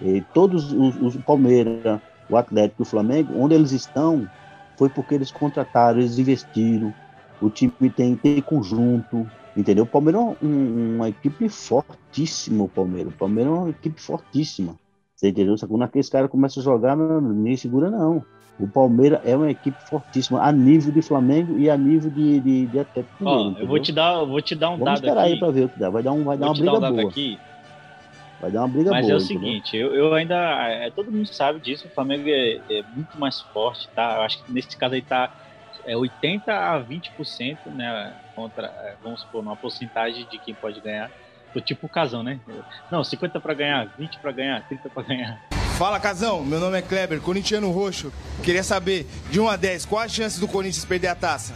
E 0.00 0.22
todos 0.32 0.72
os, 0.72 0.96
os 0.96 1.16
Palmeiras, 1.16 2.00
o 2.28 2.36
Atlético 2.36 2.82
e 2.82 2.84
o 2.84 2.86
Flamengo, 2.86 3.34
onde 3.38 3.54
eles 3.54 3.72
estão, 3.72 4.28
foi 4.76 4.88
porque 4.88 5.14
eles 5.14 5.30
contrataram, 5.30 5.98
eles 5.98 6.18
investiram. 6.18 6.94
O 7.40 7.50
time 7.50 7.72
tem, 7.94 8.16
tem 8.16 8.40
conjunto, 8.40 9.28
entendeu? 9.58 9.84
O 9.84 9.86
Palmeiras 9.86 10.22
é 10.22 10.44
um, 10.46 10.94
uma 10.96 11.08
equipe 11.08 11.48
fortíssima, 11.48 12.64
o 12.64 12.68
Palmeiras. 12.68 13.12
O 13.12 13.16
Palmeiras 13.16 13.52
é 13.52 13.56
uma 13.56 13.70
equipe 13.70 14.00
fortíssima. 14.00 14.76
Você 15.14 15.28
entendeu? 15.28 15.58
Só 15.58 15.66
que 15.66 15.72
quando 15.72 15.82
aqueles 15.82 16.08
caras 16.08 16.30
começam 16.30 16.60
a 16.60 16.64
jogar, 16.64 16.96
ninguém 16.96 17.56
segura, 17.56 17.90
não. 17.90 18.24
O 18.58 18.68
Palmeiras 18.68 19.20
é 19.24 19.36
uma 19.36 19.50
equipe 19.50 19.76
fortíssima 19.88 20.42
a 20.42 20.52
nível 20.52 20.92
de 20.92 21.02
Flamengo 21.02 21.58
e 21.58 21.68
a 21.68 21.76
nível 21.76 22.10
de, 22.10 22.40
de, 22.40 22.66
de 22.66 22.78
Atlético 22.78 23.24
Mineiro. 23.24 23.60
eu 23.60 23.66
vou 23.66 23.78
te 23.80 23.92
dar, 23.92 24.24
vou 24.24 24.40
te 24.40 24.54
dar 24.54 24.70
um 24.70 24.78
Vamos 24.78 24.84
dado 24.84 24.96
esperar 24.96 25.22
aí 25.22 25.38
para 25.38 25.50
ver 25.50 25.64
o 25.64 25.68
que 25.68 25.78
dá. 25.78 25.90
Vai 25.90 26.02
dar, 26.02 26.12
um, 26.12 26.24
vai 26.24 26.36
dar 26.36 26.46
uma 26.46 26.54
briga 26.54 26.72
um 26.72 26.80
boa. 26.80 27.10
Aqui. 27.10 27.38
Vai 28.40 28.50
dar 28.52 28.60
uma 28.60 28.68
briga 28.68 28.90
Mas 28.90 29.06
boa. 29.06 29.14
Mas 29.14 29.22
é 29.22 29.24
o 29.24 29.26
seguinte, 29.26 29.76
eu, 29.76 29.94
eu, 29.94 30.14
ainda. 30.14 30.36
É, 30.68 30.90
todo 30.90 31.10
mundo 31.10 31.26
sabe 31.26 31.58
disso, 31.60 31.86
o 31.86 31.90
Flamengo 31.90 32.28
é, 32.28 32.60
é, 32.70 32.84
muito 32.94 33.18
mais 33.18 33.40
forte, 33.40 33.88
tá? 33.94 34.16
Eu 34.16 34.22
acho 34.22 34.42
que 34.44 34.52
nesse 34.52 34.76
caso 34.76 34.94
aí 34.94 35.02
tá 35.02 35.32
é 35.88 35.96
80 35.96 36.52
a 36.52 36.78
20%, 36.84 37.56
né? 37.74 38.12
Contra, 38.36 38.66
é, 38.66 38.94
vamos 39.02 39.22
supor, 39.22 39.40
uma 39.40 39.56
porcentagem 39.56 40.26
de 40.30 40.38
quem 40.38 40.54
pode 40.54 40.80
ganhar. 40.80 41.10
Tô 41.52 41.60
tipo 41.62 41.86
o 41.86 41.88
Casão, 41.88 42.22
né? 42.22 42.38
Não, 42.90 43.02
50 43.02 43.40
para 43.40 43.54
ganhar, 43.54 43.94
20 43.98 44.18
para 44.18 44.30
ganhar, 44.30 44.68
30 44.68 44.90
para 44.90 45.02
ganhar. 45.02 45.40
Fala, 45.78 45.98
Casão. 45.98 46.44
Meu 46.44 46.60
nome 46.60 46.78
é 46.78 46.82
Kleber, 46.82 47.20
corintiano 47.22 47.70
roxo. 47.70 48.12
Queria 48.44 48.62
saber, 48.62 49.06
de 49.30 49.40
1 49.40 49.48
a 49.48 49.56
10, 49.56 49.86
qual 49.86 50.02
a 50.02 50.08
chance 50.08 50.38
do 50.38 50.46
Corinthians 50.46 50.84
perder 50.84 51.08
a 51.08 51.14
taça? 51.14 51.54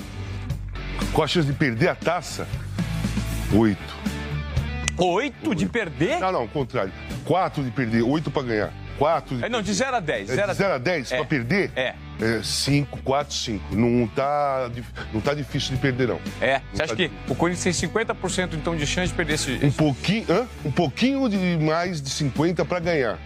Qual 1.12 1.24
a 1.24 1.28
chance 1.28 1.46
de 1.46 1.52
perder 1.52 1.88
a 1.88 1.94
taça? 1.94 2.48
8. 3.54 3.78
8 4.96 5.54
de 5.54 5.66
perder? 5.66 6.20
Não, 6.20 6.32
não, 6.32 6.48
contrário. 6.48 6.92
4 7.26 7.62
de 7.62 7.70
perder, 7.70 8.02
8 8.02 8.30
para 8.30 8.42
ganhar. 8.42 8.81
4 9.02 9.36
de 9.36 9.44
é, 9.44 9.48
Não, 9.48 9.60
de 9.60 9.74
0 9.74 9.96
a 9.96 10.00
10. 10.00 10.28
0 10.28 10.50
a 10.50 10.54
0 10.54 10.74
a 10.74 10.78
10 10.78 11.10
é. 11.10 11.16
para 11.16 11.24
perder? 11.24 11.72
É. 11.74 11.94
5, 12.40 13.02
4, 13.02 13.34
5. 13.34 13.74
Não 13.74 14.06
tá, 14.06 14.70
não 15.12 15.20
tá 15.20 15.34
difícil 15.34 15.74
de 15.74 15.82
perder, 15.82 16.06
não. 16.06 16.20
É. 16.40 16.58
Não 16.58 16.64
Você 16.70 16.76
tá 16.76 16.84
acha 16.84 16.94
que 16.96 17.10
o 17.28 17.34
Corinthians 17.34 17.80
tem 17.80 17.90
50% 17.90 18.54
então 18.54 18.76
de 18.76 18.86
chance 18.86 19.08
de 19.08 19.16
perder 19.16 19.34
esse. 19.34 19.58
Um 19.60 19.72
pouquinho, 19.72 20.24
hã? 20.30 20.46
um 20.64 20.70
pouquinho 20.70 21.28
de 21.28 21.36
mais 21.58 22.00
de 22.00 22.10
50 22.10 22.64
para 22.64 22.78
ganhar. 22.78 23.18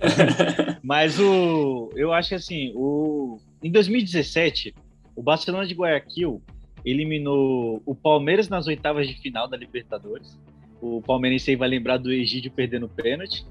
Mas 0.82 1.20
o. 1.20 1.92
Eu 1.94 2.12
acho 2.12 2.30
que 2.30 2.34
assim, 2.34 2.72
o. 2.74 3.38
Em 3.62 3.70
2017, 3.70 4.74
o 5.14 5.22
Barcelona 5.22 5.64
de 5.64 5.74
Guayaquil 5.74 6.42
eliminou 6.84 7.80
o 7.86 7.94
Palmeiras 7.94 8.48
nas 8.48 8.66
oitavas 8.66 9.06
de 9.06 9.14
final 9.14 9.46
da 9.46 9.56
Libertadores. 9.56 10.36
O 10.80 11.00
palmeirense 11.02 11.50
aí 11.50 11.56
vai 11.56 11.68
lembrar 11.68 11.98
do 11.98 12.10
Egídio 12.12 12.50
perdendo 12.50 12.88
pênalti. 12.88 13.44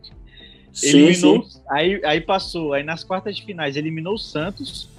Sim, 0.73 0.97
eliminou, 0.97 1.43
sim. 1.43 1.61
Aí, 1.69 2.01
aí 2.03 2.21
passou, 2.21 2.73
aí 2.73 2.83
nas 2.83 3.03
quartas 3.03 3.35
de 3.35 3.43
finais 3.43 3.75
eliminou 3.75 4.15
o 4.15 4.19
Santos 4.19 4.89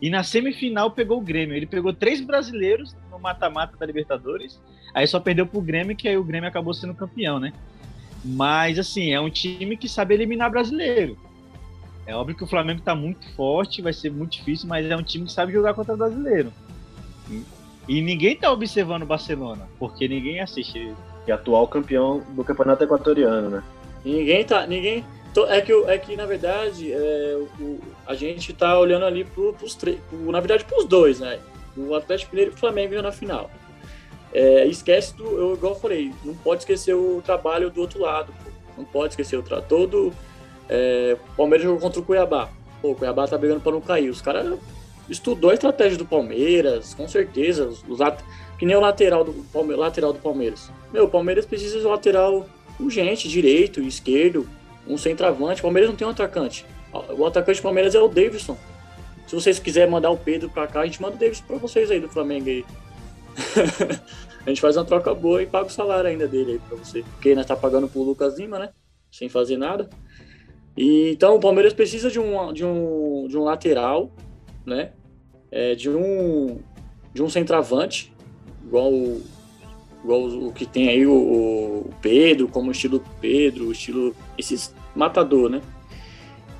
e 0.00 0.10
na 0.10 0.22
semifinal 0.22 0.90
pegou 0.90 1.18
o 1.18 1.22
Grêmio. 1.22 1.56
Ele 1.56 1.66
pegou 1.66 1.92
três 1.92 2.20
brasileiros 2.20 2.94
no 3.10 3.18
mata-mata 3.18 3.76
da 3.76 3.86
Libertadores, 3.86 4.60
aí 4.92 5.06
só 5.06 5.20
perdeu 5.20 5.46
pro 5.46 5.60
Grêmio, 5.60 5.96
que 5.96 6.08
aí 6.08 6.16
o 6.16 6.24
Grêmio 6.24 6.48
acabou 6.48 6.74
sendo 6.74 6.94
campeão, 6.94 7.38
né? 7.38 7.52
Mas 8.24 8.78
assim, 8.78 9.12
é 9.12 9.20
um 9.20 9.30
time 9.30 9.76
que 9.76 9.88
sabe 9.88 10.14
eliminar 10.14 10.50
brasileiro. 10.50 11.16
É 12.06 12.14
óbvio 12.14 12.36
que 12.36 12.44
o 12.44 12.46
Flamengo 12.46 12.80
tá 12.82 12.94
muito 12.94 13.28
forte, 13.34 13.82
vai 13.82 13.92
ser 13.92 14.10
muito 14.10 14.32
difícil, 14.32 14.68
mas 14.68 14.86
é 14.86 14.96
um 14.96 15.02
time 15.02 15.26
que 15.26 15.32
sabe 15.32 15.52
jogar 15.52 15.74
contra 15.74 15.96
brasileiro. 15.96 16.52
E, 17.28 17.42
e 17.88 18.00
ninguém 18.00 18.36
tá 18.36 18.50
observando 18.50 19.02
o 19.02 19.06
Barcelona, 19.06 19.68
porque 19.78 20.06
ninguém 20.06 20.40
assiste. 20.40 20.94
E 21.26 21.32
atual 21.32 21.66
campeão 21.66 22.22
do 22.36 22.44
campeonato 22.44 22.84
equatoriano, 22.84 23.50
né? 23.50 23.62
Ninguém 24.06 24.44
tá. 24.44 24.66
Ninguém. 24.66 25.04
É 25.48 25.60
que, 25.60 25.72
é 25.72 25.98
que 25.98 26.16
na 26.16 26.24
verdade, 26.24 26.92
é, 26.92 27.36
o, 27.60 27.78
a 28.06 28.14
gente 28.14 28.54
tá 28.54 28.78
olhando 28.78 29.04
ali 29.04 29.24
pro, 29.24 29.52
pros 29.52 29.74
três. 29.74 29.98
Na 30.10 30.40
verdade, 30.40 30.64
pros 30.64 30.86
dois, 30.86 31.20
né? 31.20 31.38
O 31.76 31.94
Atlético 31.94 32.32
Mineiro 32.32 32.52
e 32.52 32.54
o 32.54 32.58
Flamengo 32.58 33.02
na 33.02 33.12
final. 33.12 33.50
é, 34.32 34.66
esquece 34.66 35.14
do, 35.14 35.24
eu, 35.24 35.54
igual 35.54 35.74
eu 35.74 35.78
falei, 35.78 36.12
não 36.24 36.34
pode 36.34 36.62
esquecer 36.62 36.94
o 36.94 37.20
trabalho 37.22 37.70
do 37.70 37.80
outro 37.80 38.00
lado, 38.00 38.32
pô. 38.32 38.50
não 38.78 38.84
pode 38.84 39.12
esquecer 39.12 39.36
o 39.36 39.42
trabalho. 39.42 39.68
Todo 39.68 40.12
é, 40.68 41.16
Palmeiras 41.36 41.64
jogou 41.64 41.80
contra 41.80 42.00
o 42.00 42.04
Cuiabá, 42.04 42.48
pô, 42.80 42.92
o 42.92 42.94
Cuiabá 42.94 43.26
tá 43.26 43.36
brigando 43.36 43.60
para 43.60 43.72
não 43.72 43.80
cair, 43.80 44.08
os 44.08 44.22
caras 44.22 44.58
estudou 45.08 45.50
a 45.50 45.54
estratégia 45.54 45.98
do 45.98 46.06
Palmeiras, 46.06 46.94
com 46.94 47.06
certeza, 47.06 47.66
os, 47.66 47.84
os 47.88 47.98
que 48.58 48.64
nem 48.64 48.76
o 48.76 48.80
lateral 48.80 49.22
do, 49.22 49.32
Palmeiras, 49.52 49.80
lateral 49.80 50.12
do 50.12 50.18
Palmeiras. 50.18 50.70
Meu, 50.92 51.04
o 51.04 51.08
Palmeiras 51.08 51.44
precisa 51.44 51.78
de 51.78 51.86
um 51.86 51.90
lateral 51.90 52.46
urgente, 52.78 53.28
direito, 53.28 53.80
esquerdo, 53.80 54.48
um 54.86 54.96
centroavante. 54.96 55.60
O 55.60 55.62
Palmeiras 55.62 55.90
não 55.90 55.96
tem 55.96 56.06
um 56.06 56.10
atacante. 56.10 56.64
O 57.16 57.24
atacante 57.26 57.60
do 57.60 57.62
Palmeiras 57.62 57.94
é 57.94 58.00
o 58.00 58.08
Davidson. 58.08 58.56
Se 59.26 59.34
vocês 59.34 59.58
quiserem 59.58 59.90
mandar 59.90 60.10
o 60.10 60.16
Pedro 60.16 60.48
pra 60.48 60.66
cá, 60.66 60.80
a 60.80 60.86
gente 60.86 61.02
manda 61.02 61.16
o 61.16 61.18
Davidson 61.18 61.44
pra 61.46 61.56
vocês 61.56 61.90
aí 61.90 62.00
do 62.00 62.08
Flamengo 62.08 62.48
aí. 62.48 62.64
a 64.46 64.48
gente 64.48 64.60
faz 64.60 64.76
uma 64.76 64.84
troca 64.84 65.12
boa 65.14 65.42
e 65.42 65.46
paga 65.46 65.66
o 65.66 65.70
salário 65.70 66.08
ainda 66.08 66.28
dele 66.28 66.52
aí 66.52 66.58
pra 66.58 66.76
você. 66.76 67.02
Porque 67.02 67.34
nós 67.34 67.46
tá 67.46 67.56
pagando 67.56 67.88
pro 67.88 68.02
Lucas 68.02 68.38
Lima, 68.38 68.58
né? 68.58 68.70
Sem 69.10 69.28
fazer 69.28 69.56
nada. 69.56 69.90
E, 70.76 71.10
então 71.10 71.34
o 71.34 71.40
Palmeiras 71.40 71.72
precisa 71.72 72.10
de 72.10 72.20
um, 72.20 72.52
de 72.52 72.64
um, 72.64 73.26
de 73.28 73.36
um 73.36 73.42
lateral, 73.42 74.12
né? 74.64 74.92
É, 75.50 75.74
de 75.74 75.90
um 75.90 76.60
de 77.16 77.22
um 77.22 77.30
centroavante, 77.30 78.12
igual 78.62 78.92
o, 78.92 79.22
igual 80.06 80.24
o 80.24 80.52
que 80.52 80.64
tem 80.64 80.88
aí 80.88 81.04
o, 81.04 81.12
o 81.12 81.90
Pedro, 82.00 82.46
como 82.46 82.70
estilo 82.70 83.02
Pedro, 83.20 83.72
estilo 83.72 84.14
esses 84.38 84.72
matador, 84.94 85.50
né? 85.50 85.60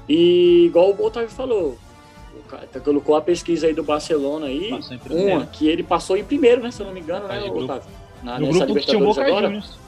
E 0.09 0.67
igual 0.67 0.91
o 0.91 1.05
Otávio 1.05 1.31
falou, 1.31 1.79
o 2.37 2.43
cara 2.49 2.67
colocou 2.85 3.15
a 3.15 3.21
pesquisa 3.21 3.69
aí 3.69 3.75
do 3.75 3.85
Barcelona 3.85 4.47
aí, 4.47 4.71
uma 5.11 5.47
que 5.47 5.69
ele 5.69 5.85
passou 5.85 6.17
em 6.17 6.25
primeiro, 6.25 6.61
né? 6.61 6.73
Se 6.73 6.81
eu 6.81 6.87
não 6.87 6.93
me 6.93 7.01
engano, 7.01 7.29
né, 7.29 7.41
Otávio? 7.45 7.89
Na, 8.23 8.39
no 8.39 8.49
grupo 8.49 8.75
que 8.75 8.87
tinha 8.87 8.99
o 8.99 9.05
Boca 9.05 9.25
agora, 9.25 9.47
Juniors. 9.47 9.79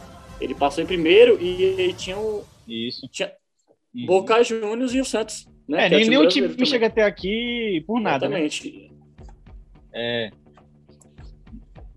Ele 0.40 0.54
passou 0.54 0.84
em 0.84 0.86
primeiro 0.86 1.36
e, 1.40 1.62
ele 1.62 1.92
tinha 1.92 2.16
o. 2.16 2.44
Isso. 2.66 3.08
Tinha 3.08 3.32
uhum. 3.92 4.06
Boca 4.06 4.42
Juniors 4.44 4.94
e 4.94 5.00
o 5.00 5.04
Santos. 5.04 5.48
Né? 5.68 5.86
É, 5.86 5.90
nem, 5.90 6.08
nem 6.08 6.18
o 6.18 6.28
time 6.28 6.64
chega 6.64 6.86
até 6.86 7.02
aqui 7.02 7.82
por 7.86 8.00
nada. 8.00 8.28
Né? 8.28 8.44
Exatamente. 8.44 8.88
Né? 8.88 8.88
É. 9.92 10.30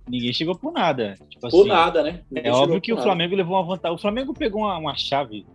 Ninguém 0.07 0.33
chegou 0.33 0.57
por 0.57 0.73
nada. 0.73 1.15
Tipo 1.49 1.49
por 1.49 1.61
assim, 1.61 1.69
nada, 1.69 2.03
né? 2.03 2.21
Ninguém 2.29 2.51
é 2.51 2.53
óbvio 2.53 2.81
que 2.81 2.93
o 2.93 3.01
Flamengo 3.01 3.35
levou 3.35 3.55
uma 3.55 3.63
vantagem. 3.63 3.95
O 3.95 3.99
Flamengo 3.99 4.33
pegou 4.33 4.61
uma, 4.61 4.77
uma 4.77 4.95
chave 4.95 5.45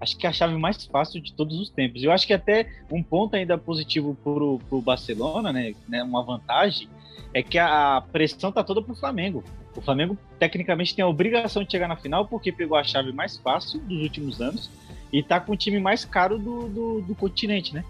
acho 0.00 0.16
que 0.16 0.26
é 0.26 0.30
a 0.30 0.32
chave 0.32 0.56
mais 0.56 0.84
fácil 0.86 1.20
de 1.20 1.32
todos 1.32 1.58
os 1.58 1.70
tempos. 1.70 2.02
Eu 2.02 2.12
acho 2.12 2.26
que 2.26 2.32
até 2.32 2.68
um 2.90 3.02
ponto 3.02 3.34
ainda 3.34 3.58
positivo 3.58 4.16
pro, 4.22 4.60
pro 4.68 4.80
Barcelona, 4.80 5.52
né, 5.52 5.74
né, 5.88 6.02
uma 6.02 6.22
vantagem, 6.22 6.88
é 7.34 7.42
que 7.42 7.58
a 7.58 8.02
pressão 8.12 8.52
tá 8.52 8.62
toda 8.62 8.80
pro 8.80 8.94
Flamengo. 8.94 9.42
O 9.76 9.80
Flamengo, 9.80 10.16
tecnicamente, 10.38 10.94
tem 10.94 11.04
a 11.04 11.08
obrigação 11.08 11.62
de 11.62 11.70
chegar 11.70 11.88
na 11.88 11.96
final 11.96 12.26
porque 12.26 12.50
pegou 12.50 12.76
a 12.76 12.84
chave 12.84 13.12
mais 13.12 13.36
fácil 13.36 13.80
dos 13.80 14.02
últimos 14.02 14.40
anos 14.40 14.70
e 15.12 15.22
tá 15.22 15.38
com 15.40 15.52
o 15.52 15.56
time 15.56 15.78
mais 15.78 16.04
caro 16.04 16.38
do, 16.38 16.68
do, 16.68 17.00
do 17.02 17.14
continente, 17.14 17.74
né? 17.74 17.84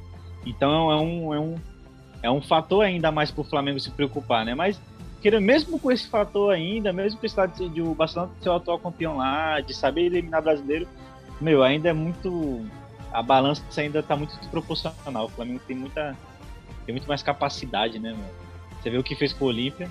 Então 0.46 0.90
é 0.90 0.96
um, 0.96 1.34
é, 1.34 1.40
um, 1.40 1.54
é 2.24 2.30
um 2.30 2.40
fator 2.40 2.84
ainda 2.84 3.10
mais 3.10 3.30
pro 3.30 3.44
Flamengo 3.44 3.78
se 3.80 3.90
preocupar, 3.90 4.44
né? 4.44 4.54
Mas 4.54 4.80
mesmo 5.40 5.78
com 5.78 5.90
esse 5.90 6.06
fator 6.08 6.52
ainda, 6.52 6.92
mesmo 6.92 7.18
lado 7.36 7.52
de, 7.54 7.68
de 7.68 7.82
o 7.82 7.94
Barcelona 7.94 8.30
ser 8.40 8.48
o 8.48 8.52
atual 8.52 8.78
campeão 8.78 9.16
lá, 9.16 9.60
de 9.60 9.74
saber 9.74 10.02
eliminar 10.02 10.42
brasileiro, 10.42 10.86
meu, 11.40 11.62
ainda 11.62 11.88
é 11.88 11.92
muito. 11.92 12.64
A 13.12 13.22
balança 13.22 13.62
ainda 13.76 14.02
tá 14.02 14.16
muito 14.16 14.36
desproporcional. 14.38 15.26
O 15.26 15.28
Flamengo 15.28 15.60
tem 15.66 15.76
muita. 15.76 16.16
Tem 16.84 16.94
muito 16.94 17.08
mais 17.08 17.22
capacidade, 17.22 17.98
né, 17.98 18.10
meu? 18.10 18.80
Você 18.80 18.90
vê 18.90 18.98
o 18.98 19.02
que 19.02 19.14
fez 19.14 19.32
com 19.32 19.44
o 19.44 19.48
Olímpia. 19.48 19.88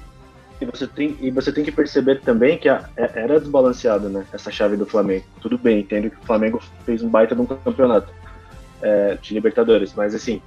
E 0.59 0.65
você, 0.65 0.87
tem, 0.87 1.15
e 1.21 1.29
você 1.29 1.51
tem 1.51 1.63
que 1.63 1.71
perceber 1.71 2.21
também 2.21 2.57
que 2.57 2.67
a, 2.67 2.89
é, 2.97 3.11
era 3.21 3.39
desbalanceado, 3.39 4.09
né? 4.09 4.25
Essa 4.33 4.51
chave 4.51 4.75
do 4.75 4.85
Flamengo. 4.85 5.23
Tudo 5.39 5.57
bem, 5.57 5.81
entendo 5.81 6.09
que 6.09 6.17
o 6.17 6.25
Flamengo 6.25 6.61
fez 6.83 7.03
um 7.03 7.09
baita 7.09 7.35
de 7.35 7.41
um 7.41 7.45
campeonato 7.45 8.11
é, 8.81 9.15
de 9.21 9.33
Libertadores, 9.33 9.93
mas 9.93 10.15
assim, 10.15 10.41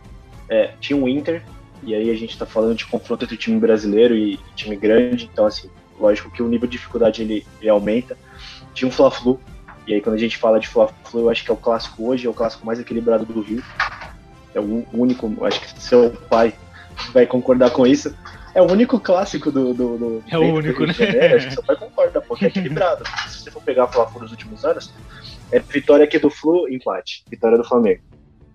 é, 0.48 0.72
tinha 0.80 0.98
um 0.98 1.08
Inter, 1.08 1.44
e 1.82 1.94
aí 1.94 2.10
a 2.10 2.14
gente 2.14 2.38
tá 2.38 2.46
falando 2.46 2.74
de 2.76 2.86
confronto 2.86 3.24
entre 3.24 3.36
time 3.36 3.58
brasileiro 3.58 4.14
e 4.14 4.38
time 4.54 4.76
grande, 4.76 5.28
então 5.32 5.46
assim, 5.46 5.70
lógico 5.98 6.30
que 6.30 6.42
o 6.42 6.48
nível 6.48 6.68
de 6.68 6.72
dificuldade 6.72 7.22
ele, 7.22 7.46
ele 7.60 7.70
aumenta. 7.70 8.16
Tinha 8.74 8.88
um 8.88 8.92
Fla-Flu, 8.92 9.40
e 9.86 9.94
aí 9.94 10.00
quando 10.00 10.16
a 10.16 10.18
gente 10.18 10.36
fala 10.36 10.60
de 10.60 10.68
Fla-Flu, 10.68 11.20
eu 11.20 11.30
acho 11.30 11.44
que 11.44 11.50
é 11.50 11.54
o 11.54 11.56
clássico 11.56 12.08
hoje, 12.08 12.26
é 12.26 12.30
o 12.30 12.34
clássico 12.34 12.64
mais 12.66 12.78
equilibrado 12.78 13.24
do 13.24 13.40
Rio. 13.40 13.62
É 14.54 14.60
o 14.60 14.84
único, 14.92 15.44
acho 15.44 15.60
que 15.60 15.82
seu 15.82 16.10
pai 16.28 16.54
vai 17.12 17.26
concordar 17.26 17.70
com 17.70 17.86
isso. 17.86 18.14
É 18.54 18.60
o 18.60 18.70
único 18.70 18.98
clássico 18.98 19.50
do. 19.50 19.72
do, 19.72 19.96
do 19.96 20.24
é 20.28 20.36
o 20.36 20.54
único, 20.54 20.84
né? 20.84 20.92
acho 21.36 21.48
que 21.48 21.54
seu 21.54 21.62
pai 21.62 21.76
concorda, 21.76 22.20
porque 22.20 22.46
é 22.46 22.48
equilibrado. 22.48 23.04
Se 23.28 23.44
você 23.44 23.50
for 23.50 23.62
pegar 23.62 23.86
Fla-Flu 23.86 24.22
nos 24.22 24.32
últimos 24.32 24.64
anos, 24.64 24.92
é 25.52 25.60
vitória 25.60 26.04
aqui 26.04 26.18
do 26.18 26.30
Flu, 26.30 26.68
empate. 26.68 27.24
Vitória 27.30 27.56
do 27.56 27.64
Flamengo. 27.64 28.02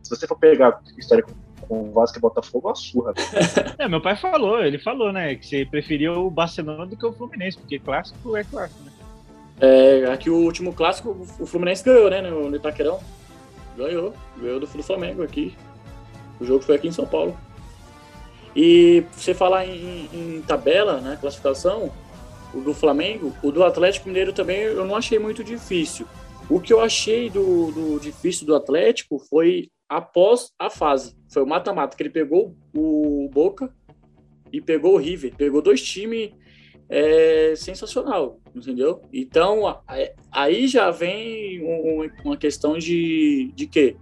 Se 0.04 0.10
você 0.10 0.28
for 0.28 0.38
pegar 0.38 0.70
a 0.70 1.00
história 1.00 1.26
com 1.68 1.90
o 1.90 1.92
Vasco 1.92 2.18
e 2.18 2.22
Botafogo, 2.22 2.68
é 2.68 2.70
uma 2.70 2.76
surra. 2.76 3.14
é, 3.78 3.88
meu 3.88 4.02
pai 4.02 4.16
falou, 4.16 4.64
ele 4.64 4.80
falou, 4.80 5.12
né, 5.12 5.36
que 5.36 5.46
você 5.46 5.66
preferia 5.66 6.12
o 6.14 6.30
Barcelona 6.30 6.86
do 6.86 6.96
que 6.96 7.06
o 7.06 7.14
Fluminense, 7.14 7.58
porque 7.58 7.80
clássico 7.80 8.36
é 8.36 8.44
clássico, 8.44 8.84
né? 8.84 8.92
É, 9.60 10.06
aqui 10.12 10.30
o 10.30 10.36
último 10.36 10.74
clássico, 10.74 11.26
o 11.40 11.46
Fluminense 11.46 11.84
ganhou, 11.84 12.10
né? 12.10 12.22
No 12.22 12.54
Itaquerão. 12.56 13.00
Ganhou. 13.78 14.14
Ganhou 14.38 14.60
do 14.60 14.68
Flamengo 14.68 15.24
aqui. 15.24 15.56
O 16.40 16.46
jogo 16.46 16.64
foi 16.64 16.76
aqui 16.76 16.88
em 16.88 16.92
São 16.92 17.06
Paulo. 17.06 17.38
E 18.56 19.04
você 19.12 19.34
falar 19.34 19.66
em, 19.66 20.10
em 20.14 20.42
tabela, 20.42 21.00
né? 21.00 21.18
Classificação, 21.20 21.92
o 22.54 22.62
do 22.62 22.74
Flamengo, 22.74 23.34
o 23.44 23.52
do 23.52 23.64
Atlético 23.64 24.08
Mineiro 24.08 24.32
também 24.32 24.60
eu 24.60 24.86
não 24.86 24.96
achei 24.96 25.20
muito 25.20 25.44
difícil. 25.44 26.08
O 26.50 26.60
que 26.60 26.72
eu 26.72 26.80
achei 26.80 27.30
do, 27.30 27.72
do 27.72 28.00
difícil 28.00 28.46
do 28.46 28.56
Atlético 28.56 29.20
foi 29.30 29.70
após 29.90 30.52
a 30.60 30.70
fase. 30.70 31.16
Foi 31.30 31.44
o 31.44 31.48
mata-mata, 31.48 31.96
que 31.96 32.04
ele 32.04 32.10
pegou 32.10 32.56
o 32.74 33.30
Boca 33.32 33.74
e 34.52 34.62
pegou 34.62 34.94
o 34.94 34.98
River. 34.98 35.36
Pegou 35.36 35.62
dois 35.62 35.82
times 35.82 36.32
é 36.90 37.54
sensacional, 37.56 38.40
entendeu? 38.56 39.02
Então, 39.12 39.80
aí 40.32 40.68
já 40.68 40.92
vem 40.92 41.62
uma 42.24 42.38
questão 42.38 42.78
de, 42.78 43.52
de 43.56 43.68
quê? 43.68 43.96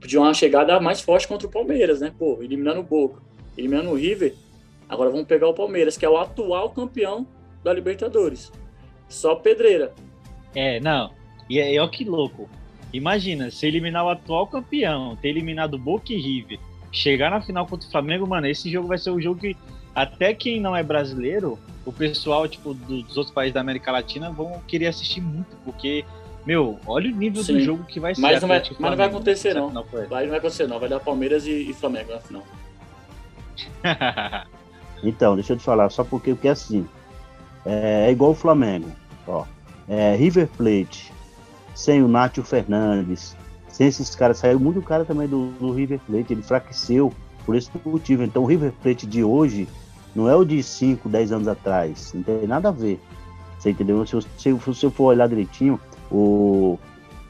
De 0.00 0.18
uma 0.18 0.34
chegada 0.34 0.80
mais 0.80 1.00
forte 1.00 1.28
contra 1.28 1.46
o 1.46 1.50
Palmeiras, 1.50 2.00
né? 2.00 2.12
Pô, 2.18 2.42
eliminando 2.42 2.80
o 2.80 2.82
Boca, 2.82 3.22
eliminando 3.56 3.90
o 3.90 3.94
River. 3.94 4.34
Agora 4.88 5.10
vamos 5.10 5.26
pegar 5.26 5.48
o 5.48 5.54
Palmeiras, 5.54 5.96
que 5.96 6.04
é 6.04 6.08
o 6.08 6.16
atual 6.16 6.70
campeão 6.70 7.26
da 7.62 7.72
Libertadores. 7.72 8.52
Só 9.08 9.36
pedreira. 9.36 9.94
É, 10.54 10.80
não. 10.80 11.12
E 11.48 11.58
é, 11.60 11.76
é 11.76 11.88
que 11.88 12.04
louco. 12.04 12.48
Imagina, 12.92 13.50
se 13.50 13.66
eliminar 13.66 14.04
o 14.04 14.08
atual 14.08 14.46
campeão, 14.46 15.16
ter 15.16 15.28
eliminado 15.28 15.74
o 15.74 15.78
Boca 15.78 16.12
e 16.12 16.20
River, 16.20 16.58
chegar 16.90 17.30
na 17.30 17.40
final 17.40 17.66
contra 17.66 17.86
o 17.86 17.90
Flamengo, 17.90 18.26
mano, 18.26 18.46
esse 18.46 18.70
jogo 18.70 18.88
vai 18.88 18.98
ser 18.98 19.10
o 19.10 19.20
jogo 19.20 19.40
que 19.40 19.56
até 19.94 20.32
quem 20.32 20.60
não 20.60 20.76
é 20.76 20.82
brasileiro, 20.82 21.58
o 21.84 21.92
pessoal, 21.92 22.46
tipo, 22.48 22.72
dos 22.72 23.16
outros 23.16 23.34
países 23.34 23.54
da 23.54 23.60
América 23.60 23.90
Latina 23.90 24.30
vão 24.30 24.60
querer 24.66 24.86
assistir 24.86 25.20
muito, 25.20 25.56
porque, 25.64 26.04
meu, 26.46 26.78
olha 26.86 27.10
o 27.10 27.14
nível 27.14 27.42
Sim. 27.42 27.54
do 27.54 27.60
jogo 27.60 27.84
que 27.84 27.98
vai 27.98 28.14
ser. 28.14 28.20
Mas 28.20 28.40
não 28.40 28.48
vai, 28.48 28.58
mas 28.60 28.90
não 28.90 28.96
vai 28.96 29.06
acontecer, 29.06 29.54
não. 29.54 29.70
Não 29.70 29.84
vai, 29.84 30.22
não 30.22 30.30
vai 30.30 30.38
acontecer, 30.38 30.66
não. 30.68 30.78
Vai 30.78 30.88
dar 30.88 31.00
Palmeiras 31.00 31.46
e, 31.46 31.70
e 31.70 31.74
Flamengo 31.74 32.12
na 32.12 32.20
final. 32.20 32.46
então, 35.02 35.34
deixa 35.34 35.54
eu 35.54 35.56
te 35.56 35.64
falar, 35.64 35.90
só 35.90 36.04
porque, 36.04 36.32
porque 36.32 36.48
assim, 36.48 36.86
é, 37.66 38.06
é 38.06 38.10
igual 38.12 38.30
o 38.30 38.34
Flamengo, 38.34 38.90
ó. 39.26 39.44
É, 39.88 40.14
River 40.14 40.48
Plate, 40.48 41.12
sem 41.78 42.02
o 42.02 42.08
Nátio 42.08 42.42
Fernandes, 42.42 43.36
sem 43.68 43.86
esses 43.86 44.12
caras, 44.12 44.38
saiu 44.38 44.58
muito 44.58 44.82
cara 44.82 45.04
também 45.04 45.28
do, 45.28 45.52
do 45.60 45.70
River 45.70 46.00
Plate, 46.04 46.32
ele 46.32 46.40
enfraqueceu 46.40 47.12
por 47.46 47.54
esse 47.54 47.70
motivo. 47.84 48.24
Então 48.24 48.42
o 48.42 48.46
River 48.46 48.72
Plate 48.82 49.06
de 49.06 49.22
hoje 49.22 49.68
não 50.12 50.28
é 50.28 50.34
o 50.34 50.44
de 50.44 50.60
5, 50.60 51.08
10 51.08 51.30
anos 51.30 51.46
atrás. 51.46 52.10
Não 52.12 52.24
tem 52.24 52.48
nada 52.48 52.70
a 52.70 52.72
ver. 52.72 53.00
Você 53.56 53.70
entendeu? 53.70 54.04
Se 54.04 54.52
você 54.52 54.90
for 54.90 55.04
olhar 55.04 55.28
direitinho, 55.28 55.78
o, 56.10 56.80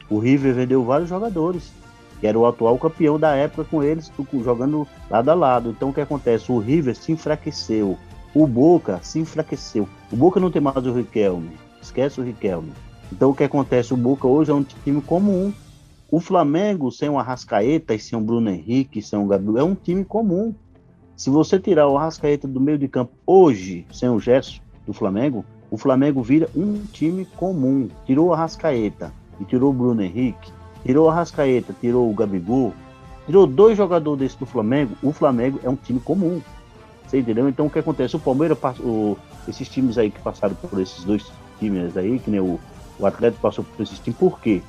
o 0.09 0.17
River 0.17 0.55
vendeu 0.55 0.83
vários 0.83 1.09
jogadores, 1.09 1.71
que 2.19 2.25
era 2.25 2.37
o 2.37 2.47
atual 2.47 2.75
campeão 2.79 3.19
da 3.19 3.35
época 3.35 3.65
com 3.65 3.83
eles, 3.83 4.11
jogando 4.43 4.87
lado 5.11 5.29
a 5.29 5.35
lado. 5.35 5.69
Então 5.69 5.89
o 5.89 5.93
que 5.93 6.01
acontece? 6.01 6.51
O 6.51 6.57
River 6.57 6.95
se 6.95 7.11
enfraqueceu. 7.11 7.99
O 8.33 8.47
Boca 8.47 8.99
se 9.03 9.19
enfraqueceu. 9.19 9.87
O 10.11 10.15
Boca 10.15 10.39
não 10.39 10.49
tem 10.49 10.59
mais 10.59 10.83
o 10.87 10.91
Riquelme. 10.91 11.51
Esquece 11.79 12.19
o 12.19 12.23
Riquelme. 12.23 12.71
Então 13.11 13.31
o 13.31 13.35
que 13.35 13.43
acontece? 13.43 13.93
O 13.93 13.97
Boca 13.97 14.27
hoje 14.27 14.51
é 14.51 14.53
um 14.53 14.63
time 14.63 15.01
comum. 15.01 15.51
O 16.11 16.19
Flamengo, 16.19 16.91
sem 16.91 17.09
o 17.09 17.19
Arrascaeta 17.19 17.93
e 17.93 17.99
sem 17.99 18.17
o 18.17 18.21
Bruno 18.21 18.49
Henrique, 18.49 19.01
sem 19.01 19.19
o 19.19 19.25
Gabriel, 19.25 19.57
é 19.59 19.63
um 19.63 19.75
time 19.75 20.03
comum. 20.03 20.53
Se 21.15 21.29
você 21.29 21.59
tirar 21.59 21.87
o 21.87 21.97
Arrascaeta 21.97 22.47
do 22.47 22.59
meio 22.59 22.77
de 22.77 22.87
campo 22.87 23.11
hoje, 23.27 23.85
sem 23.91 24.09
o 24.09 24.19
Gerson 24.19 24.61
do 24.87 24.93
Flamengo, 24.93 25.45
o 25.69 25.77
Flamengo 25.77 26.23
vira 26.23 26.49
um 26.55 26.81
time 26.91 27.25
comum. 27.35 27.89
Tirou 28.05 28.27
o 28.27 28.33
Arrascaeta 28.33 29.13
e 29.39 29.45
tirou 29.45 29.69
o 29.69 29.73
Bruno 29.73 30.01
Henrique, 30.01 30.51
tirou 30.83 31.07
o 31.07 31.09
Arrascaeta, 31.09 31.75
tirou 31.79 32.09
o 32.09 32.13
Gabigol, 32.13 32.73
tirou 33.25 33.45
dois 33.45 33.77
jogadores 33.77 34.19
desse 34.19 34.39
do 34.39 34.45
Flamengo, 34.45 34.95
o 35.03 35.11
Flamengo 35.11 35.59
é 35.63 35.69
um 35.69 35.75
time 35.75 35.99
comum. 35.99 36.41
Você 37.05 37.19
entendeu? 37.19 37.49
Então 37.49 37.65
o 37.65 37.69
que 37.69 37.79
acontece? 37.79 38.15
O 38.15 38.19
Palmeiras, 38.19 38.57
o, 38.79 39.17
esses 39.47 39.67
times 39.67 39.97
aí 39.97 40.09
que 40.09 40.21
passaram 40.21 40.55
por 40.55 40.79
esses 40.79 41.03
dois 41.03 41.25
times 41.59 41.97
aí, 41.97 42.19
que 42.19 42.31
nem 42.31 42.39
o, 42.39 42.59
o 42.99 43.05
Atlético 43.05 43.41
passou 43.41 43.63
por 43.63 43.81
esses 43.81 43.99
times, 43.99 44.19
por 44.19 44.39
quê? 44.39 44.61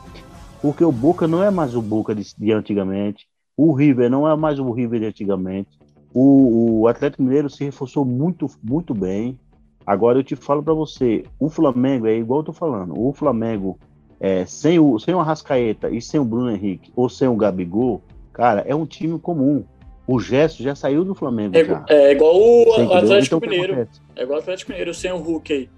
Porque 0.63 0.85
o 0.85 0.93
Boca 0.93 1.27
não 1.27 1.43
é 1.43 1.51
mais 1.51 1.75
o 1.75 1.83
Boca 1.83 2.15
de, 2.15 2.23
de 2.37 2.53
antigamente, 2.53 3.27
o 3.57 3.73
River 3.73 4.11
não 4.11 4.29
é 4.29 4.37
mais 4.37 4.59
o 4.59 4.71
River 4.71 5.01
de 5.01 5.07
antigamente, 5.07 5.79
o, 6.15 6.81
o 6.81 6.89
Atlético 6.89 7.23
Mineiro 7.23 7.49
se 7.49 7.65
reforçou 7.65 8.05
muito, 8.05 8.47
muito 8.63 8.95
bem. 8.95 9.39
Agora 9.87 10.19
eu 10.19 10.25
te 10.25 10.37
falo 10.37 10.63
para 10.63 10.75
você, 10.75 11.25
o 11.39 11.49
Flamengo 11.49 12.07
é 12.07 12.17
igual 12.17 12.41
eu 12.41 12.45
tô 12.45 12.53
falando, 12.53 12.95
o 12.97 13.13
Flamengo 13.13 13.79
é, 14.21 14.45
sem, 14.45 14.79
o, 14.79 14.99
sem 14.99 15.15
o 15.15 15.21
Arrascaeta 15.21 15.89
e 15.89 16.01
sem 16.01 16.21
o 16.21 16.25
Bruno 16.25 16.51
Henrique 16.51 16.93
ou 16.95 17.09
sem 17.09 17.27
o 17.27 17.37
Gabigol, 17.37 18.03
cara, 18.33 18.63
é 18.67 18.75
um 18.75 18.87
time 18.87 19.19
comum. 19.19 19.65
O 20.07 20.19
Gesto 20.19 20.63
já 20.63 20.75
saiu 20.75 21.05
do 21.05 21.15
Flamengo. 21.15 21.57
É, 21.57 21.65
já. 21.65 21.85
é 21.89 22.13
igual 22.13 22.35
o? 22.37 22.93
Atlético 22.93 23.37
Então, 23.37 23.49
Mineiro. 23.49 23.89
É 24.17 24.23
igual 24.23 24.39
o 24.39 24.43
Atlético 24.43 24.73
Mineiro 24.73 24.93
sem 24.93 25.13
o 25.13 25.19
Hulk 25.19 25.53
aí. 25.53 25.69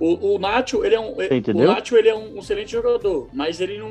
O, 0.00 0.34
o 0.34 0.38
Nacho, 0.38 0.84
ele 0.84 0.94
é 0.94 1.00
um. 1.00 1.14
Você 1.14 1.28
O 1.28 1.34
entendeu? 1.34 1.66
Nacho, 1.66 1.96
ele 1.96 2.08
é 2.08 2.14
um 2.14 2.38
excelente 2.38 2.70
jogador, 2.72 3.28
mas 3.32 3.60
ele 3.60 3.78
não, 3.78 3.90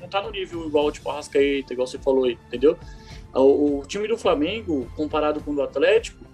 não 0.00 0.08
tá 0.08 0.22
no 0.22 0.30
nível 0.30 0.66
igual 0.66 0.90
tipo, 0.92 1.08
o 1.08 1.12
Arrascaeta, 1.12 1.72
igual 1.72 1.86
você 1.88 1.98
falou 1.98 2.24
aí, 2.24 2.38
entendeu? 2.46 2.76
O, 3.34 3.78
o 3.80 3.82
time 3.86 4.06
do 4.08 4.16
Flamengo, 4.16 4.86
comparado 4.96 5.40
com 5.40 5.50
o 5.52 5.54
do 5.54 5.62
Atlético, 5.62 6.24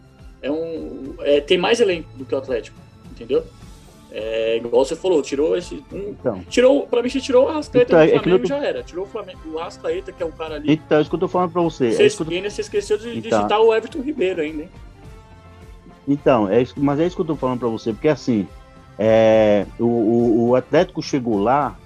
é 0.43 0.51
um, 0.51 1.15
é, 1.21 1.41
tem 1.41 1.57
mais 1.59 1.81
elenco 1.81 2.09
do 2.17 2.25
que 2.25 2.35
o 2.35 2.39
Atlético, 2.39 2.77
entendeu? 3.11 3.43
É, 4.13 4.57
igual 4.59 4.85
você 4.85 4.95
falou, 4.97 5.21
tirou 5.21 5.57
esse. 5.57 5.83
Um, 5.93 6.11
Então, 6.11 6.41
tirou, 6.49 6.87
pra 6.87 7.03
mim, 7.03 7.09
você 7.11 7.21
tirou 7.21 7.47
o 7.47 7.49
Arrascaeta 7.49 7.93
Então, 7.93 7.99
do 7.99 8.05
é 8.15 8.19
Flamengo 8.19 8.43
tô- 8.43 8.49
já 8.49 8.57
era. 8.65 8.83
Tirou 8.83 9.05
o 9.05 9.09
Flamengo, 9.09 9.41
o 9.47 9.59
Arrascaeta, 9.59 10.13
que 10.13 10.23
é 10.23 10.27
o 10.27 10.33
cara 10.33 10.55
ali. 10.57 10.73
então, 10.73 10.97
é 10.99 11.01
isso 11.03 11.11
que 11.11 11.17
eu 11.17 11.21
tô 11.21 11.29
falando 11.29 11.53
pra 11.53 11.61
você. 11.63 11.89
É 11.89 11.91
Você, 12.09 12.23
ainda 12.35 12.49
você 12.49 12.61
esqueceu 12.63 12.97
de, 12.97 13.13
de 13.21 13.27
Então. 13.29 13.43
citar 13.43 13.61
o 13.61 13.75
Everton 13.75 14.01
Ribeiro 14.01 14.41
ainda, 14.41 14.63
hein? 14.63 14.71
Então, 16.09 16.49
é 16.49 16.63
isso, 16.63 16.75
mas 16.77 17.01
é 17.01 17.07
isso 17.07 17.17
que 17.17 17.23
eu 17.23 17.27
tô 17.27 17.37
falando 17.37 17.59
pra 17.59 17.69
você, 17.69 17.93
porque 17.93 18.09
assim, 18.09 18.47
é, 18.99 19.67
o, 19.79 19.85
o, 19.85 20.49
o 20.49 20.55
Atlético 20.57 21.03
chegou 21.03 21.39
lá, 21.39 21.77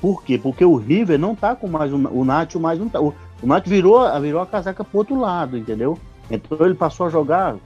por 0.00 0.22
quê? 0.22 0.38
Porque 0.38 0.64
o 0.64 0.76
River 0.76 1.18
não 1.18 1.34
tá 1.34 1.54
com 1.56 1.66
mais 1.66 1.92
o, 1.92 1.96
o 1.96 2.24
Nacho 2.24 2.60
mais 2.60 2.78
tá. 2.90 3.00
O, 3.00 3.14
o 3.42 3.46
Nacho 3.46 3.68
virou, 3.68 4.20
virou 4.20 4.42
a 4.42 4.46
casaca 4.46 4.84
pro 4.84 4.98
outro 4.98 5.18
lado, 5.18 5.56
entendeu? 5.56 5.98
Então 6.30 6.58
ele 6.60 6.74
passou 6.74 7.06
a 7.06 7.10
jogar 7.10 7.56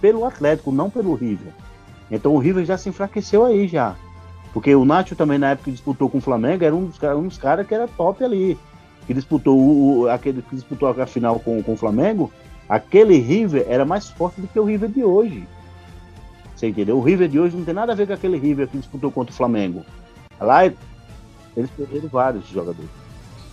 pelo 0.00 0.24
Atlético, 0.24 0.70
não 0.70 0.90
pelo 0.90 1.14
River. 1.14 1.52
Então 2.10 2.34
o 2.34 2.38
River 2.38 2.64
já 2.64 2.76
se 2.76 2.88
enfraqueceu 2.88 3.44
aí 3.44 3.66
já. 3.66 3.94
Porque 4.52 4.74
o 4.74 4.84
Nacho 4.84 5.16
também, 5.16 5.38
na 5.38 5.50
época 5.50 5.66
que 5.66 5.72
disputou 5.72 6.08
com 6.08 6.18
o 6.18 6.20
Flamengo, 6.20 6.64
era 6.64 6.74
um 6.74 6.86
dos, 6.86 7.02
um 7.02 7.28
dos 7.28 7.38
caras 7.38 7.66
que 7.66 7.74
era 7.74 7.88
top 7.88 8.22
ali. 8.24 8.58
Que 9.06 9.14
disputou 9.14 9.58
o- 9.58 10.08
aquele 10.08 10.42
que 10.42 10.54
disputou 10.56 10.88
a 10.88 11.06
final 11.06 11.38
com, 11.38 11.62
com 11.62 11.72
o 11.74 11.76
Flamengo, 11.76 12.30
aquele 12.68 13.18
River 13.18 13.64
era 13.68 13.84
mais 13.84 14.08
forte 14.08 14.40
do 14.40 14.48
que 14.48 14.58
o 14.58 14.64
River 14.64 14.88
de 14.90 15.04
hoje. 15.04 15.46
Você 16.56 16.68
entendeu? 16.68 16.96
O 16.96 17.02
River 17.02 17.28
de 17.28 17.38
hoje 17.38 17.54
não 17.54 17.64
tem 17.64 17.74
nada 17.74 17.92
a 17.92 17.94
ver 17.94 18.06
com 18.06 18.14
aquele 18.14 18.38
River 18.38 18.66
que 18.66 18.78
disputou 18.78 19.12
contra 19.12 19.32
o 19.32 19.36
Flamengo. 19.36 19.84
Lá 20.40 20.64
eles 20.64 21.70
perderam 21.70 22.08
vários 22.08 22.48
jogadores. 22.48 22.90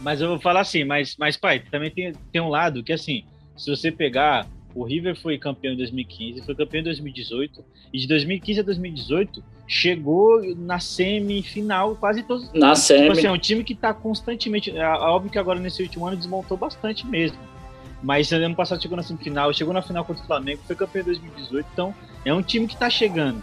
Mas 0.02 0.22
eu 0.22 0.30
vou 0.30 0.39
falar 0.39 0.62
assim, 0.62 0.84
mas, 0.84 1.16
mas 1.18 1.38
pai, 1.38 1.60
também 1.60 1.92
tem, 1.92 2.13
tem 2.32 2.42
um 2.42 2.50
lado 2.50 2.84
que 2.84 2.92
assim, 2.92 3.24
se 3.56 3.70
você 3.70 3.92
pegar, 3.92 4.48
o 4.76 4.84
River 4.84 5.16
foi 5.16 5.38
campeão 5.38 5.74
em 5.74 5.78
2015, 5.78 6.42
foi 6.42 6.56
campeão 6.56 6.82
em 6.82 6.84
2018, 6.84 7.63
e 7.94 8.00
de 8.00 8.08
2015 8.08 8.60
a 8.60 8.63
2018 8.63 9.44
chegou 9.68 10.42
na 10.56 10.80
semifinal 10.80 11.96
quase 11.96 12.24
todos. 12.24 12.52
Na 12.54 12.74
Tipo 12.74 12.76
semi. 12.76 13.10
assim, 13.10 13.28
é 13.28 13.32
um 13.32 13.38
time 13.38 13.63
que 13.63 13.76
tá 13.76 13.94
constantemente. 13.94 14.76
É 14.76 14.86
óbvio 14.86 15.32
que 15.32 15.39
agora 15.39 15.60
nesse 15.60 15.82
último 15.84 16.06
ano 16.06 16.18
desmontou 16.18 16.58
bastante 16.58 17.06
mesmo. 17.08 17.38
Mas 18.02 18.34
ano 18.34 18.56
passado 18.56 18.82
chegou 18.82 18.98
na 18.98 19.04
semifinal, 19.04 19.54
chegou 19.54 19.74
na 19.74 19.82
final 19.82 20.04
contra 20.04 20.22
o 20.22 20.28
Flamengo, 20.28 20.62
foi 20.68 20.76
campeão 20.76 21.04
em 21.04 21.06
2018, 21.06 21.68
então 21.72 21.96
é 22.26 22.34
um 22.34 22.42
time 22.42 22.68
que 22.68 22.78
tá 22.78 22.90
chegando. 22.90 23.42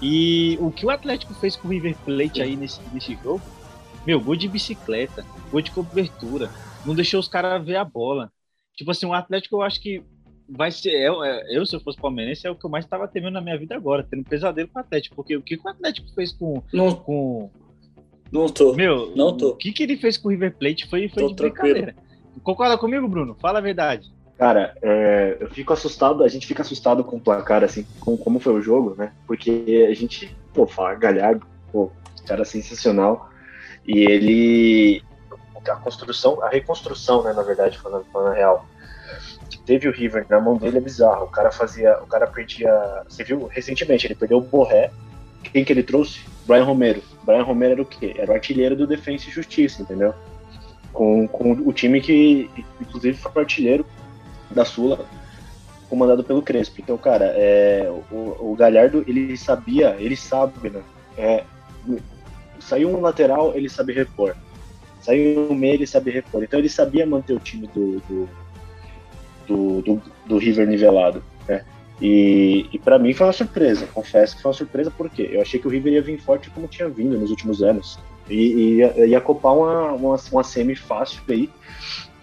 E 0.00 0.58
o 0.60 0.70
que 0.70 0.84
o 0.84 0.90
Atlético 0.90 1.32
fez 1.34 1.54
com 1.56 1.68
o 1.68 1.70
River 1.70 1.96
Plate 2.04 2.42
aí 2.42 2.56
nesse, 2.56 2.80
nesse 2.92 3.14
jogo, 3.22 3.42
meu, 4.06 4.20
gol 4.20 4.34
de 4.34 4.48
bicicleta, 4.48 5.24
gol 5.50 5.60
de 5.60 5.70
cobertura, 5.70 6.50
não 6.84 6.94
deixou 6.94 7.20
os 7.20 7.28
caras 7.28 7.64
ver 7.64 7.76
a 7.76 7.84
bola. 7.84 8.32
Tipo 8.76 8.90
assim, 8.90 9.06
o 9.06 9.12
Atlético 9.12 9.56
eu 9.56 9.62
acho 9.62 9.80
que 9.80 10.02
vai 10.48 10.70
ser. 10.72 10.90
Eu, 10.92 11.22
eu 11.24 11.64
se 11.64 11.76
eu 11.76 11.80
fosse 11.80 12.00
palmeirense, 12.00 12.46
é 12.46 12.50
o 12.50 12.56
que 12.56 12.64
eu 12.64 12.70
mais 12.70 12.84
tava 12.86 13.06
temendo 13.06 13.34
na 13.34 13.40
minha 13.40 13.58
vida 13.58 13.76
agora, 13.76 14.02
tendo 14.02 14.20
um 14.20 14.24
pesadelo 14.24 14.68
com 14.68 14.78
o 14.78 14.82
Atlético. 14.82 15.14
Porque 15.14 15.36
o 15.36 15.42
que, 15.42 15.54
o 15.56 15.68
Atlético 15.68 16.08
fez 16.14 16.32
com. 16.32 16.62
Não, 16.72 16.94
com 16.94 17.50
não 18.32 18.48
tô. 18.48 18.72
meu, 18.74 19.14
Não 19.14 19.36
tô. 19.36 19.50
o 19.50 19.56
que, 19.56 19.72
que 19.72 19.82
ele 19.82 19.96
fez 19.96 20.16
com 20.16 20.28
o 20.28 20.30
River 20.30 20.56
Plate 20.56 20.88
foi, 20.88 21.08
foi 21.08 21.22
Tô 21.22 21.28
de 21.28 21.36
tranquilo. 21.36 21.74
brincadeira. 21.74 21.96
Concorda 22.42 22.78
comigo, 22.78 23.06
Bruno? 23.06 23.36
Fala 23.38 23.58
a 23.58 23.62
verdade. 23.62 24.10
Cara, 24.38 24.74
é, 24.82 25.36
eu 25.40 25.48
fico 25.50 25.72
assustado, 25.72 26.24
a 26.24 26.28
gente 26.28 26.46
fica 26.46 26.62
assustado 26.62 27.04
com 27.04 27.16
o 27.16 27.20
placar, 27.20 27.62
assim, 27.62 27.86
com 28.00 28.16
como 28.16 28.40
foi 28.40 28.54
o 28.54 28.62
jogo, 28.62 28.94
né? 28.96 29.12
Porque 29.26 29.86
a 29.88 29.94
gente, 29.94 30.36
pô, 30.52 30.66
fala 30.66 30.94
Galhardo, 30.94 31.46
pô, 31.70 31.90
cara 32.26 32.44
sensacional. 32.44 33.30
E 33.86 33.98
ele. 33.98 35.02
A 35.68 35.76
construção, 35.76 36.42
a 36.42 36.48
reconstrução, 36.48 37.22
né, 37.22 37.32
na 37.32 37.42
verdade, 37.42 37.78
falando, 37.78 38.04
falando 38.12 38.34
real. 38.34 38.66
Teve 39.64 39.88
o 39.88 39.92
River 39.92 40.26
na 40.28 40.40
mão 40.40 40.56
dele 40.56 40.78
é 40.78 40.80
bizarro. 40.80 41.26
O 41.26 41.30
cara 41.30 41.52
fazia. 41.52 41.96
O 41.98 42.06
cara 42.06 42.26
perdia. 42.26 42.72
Você 43.08 43.22
viu 43.22 43.46
recentemente, 43.46 44.06
ele 44.06 44.14
perdeu 44.14 44.38
o 44.38 44.40
Borré. 44.40 44.90
Quem 45.52 45.64
que 45.64 45.72
ele 45.72 45.82
trouxe? 45.82 46.24
Brian 46.46 46.64
Romero. 46.64 47.02
Brian 47.24 47.42
Romero 47.42 47.72
era 47.72 47.82
o 47.82 47.86
quê? 47.86 48.14
Era 48.16 48.32
o 48.32 48.34
artilheiro 48.34 48.74
do 48.74 48.86
Defensa 48.86 49.28
e 49.28 49.32
Justiça, 49.32 49.82
entendeu? 49.82 50.14
Com, 50.92 51.28
com 51.28 51.52
o 51.52 51.72
time 51.72 52.00
que, 52.00 52.50
inclusive, 52.80 53.16
foi 53.16 53.42
artilheiro 53.42 53.86
da 54.52 54.64
Sula, 54.64 55.04
comandado 55.88 56.24
pelo 56.24 56.42
Crespo. 56.42 56.80
Então, 56.80 56.96
cara, 56.96 57.26
é, 57.36 57.90
o, 58.10 58.52
o 58.52 58.56
Galhardo, 58.56 59.04
ele 59.06 59.36
sabia, 59.36 59.96
ele 59.98 60.16
sabe, 60.16 60.70
né? 60.70 60.82
É, 61.16 61.44
saiu 62.58 62.88
um 62.88 63.00
lateral, 63.00 63.52
ele 63.54 63.68
sabe 63.68 63.92
repor. 63.92 64.34
Saiu 65.00 65.50
um 65.50 65.54
meio, 65.54 65.74
ele 65.74 65.86
sabe 65.86 66.10
repor. 66.10 66.42
Então, 66.42 66.58
ele 66.58 66.68
sabia 66.68 67.06
manter 67.06 67.34
o 67.34 67.40
time 67.40 67.66
do, 67.66 68.00
do, 68.08 68.28
do, 69.46 69.82
do, 69.82 70.02
do 70.26 70.38
River 70.38 70.66
nivelado, 70.66 71.22
né? 71.46 71.64
E, 72.00 72.66
e 72.72 72.78
para 72.78 72.98
mim 72.98 73.12
foi 73.12 73.26
uma 73.26 73.32
surpresa, 73.32 73.86
confesso 73.86 74.34
que 74.34 74.42
foi 74.42 74.50
uma 74.50 74.56
surpresa 74.56 74.90
porque 74.90 75.28
eu 75.30 75.40
achei 75.40 75.60
que 75.60 75.68
o 75.68 75.70
River 75.70 75.92
ia 75.92 76.02
vir 76.02 76.18
forte 76.20 76.50
como 76.50 76.66
tinha 76.66 76.88
vindo 76.88 77.16
nos 77.16 77.30
últimos 77.30 77.62
anos. 77.62 77.98
E, 78.28 78.34
e 78.34 78.76
ia, 78.78 79.06
ia 79.06 79.20
copar 79.20 79.54
uma, 79.54 79.92
uma, 79.92 80.16
uma 80.32 80.42
semi 80.42 80.74
fácil 80.74 81.22
aí 81.28 81.48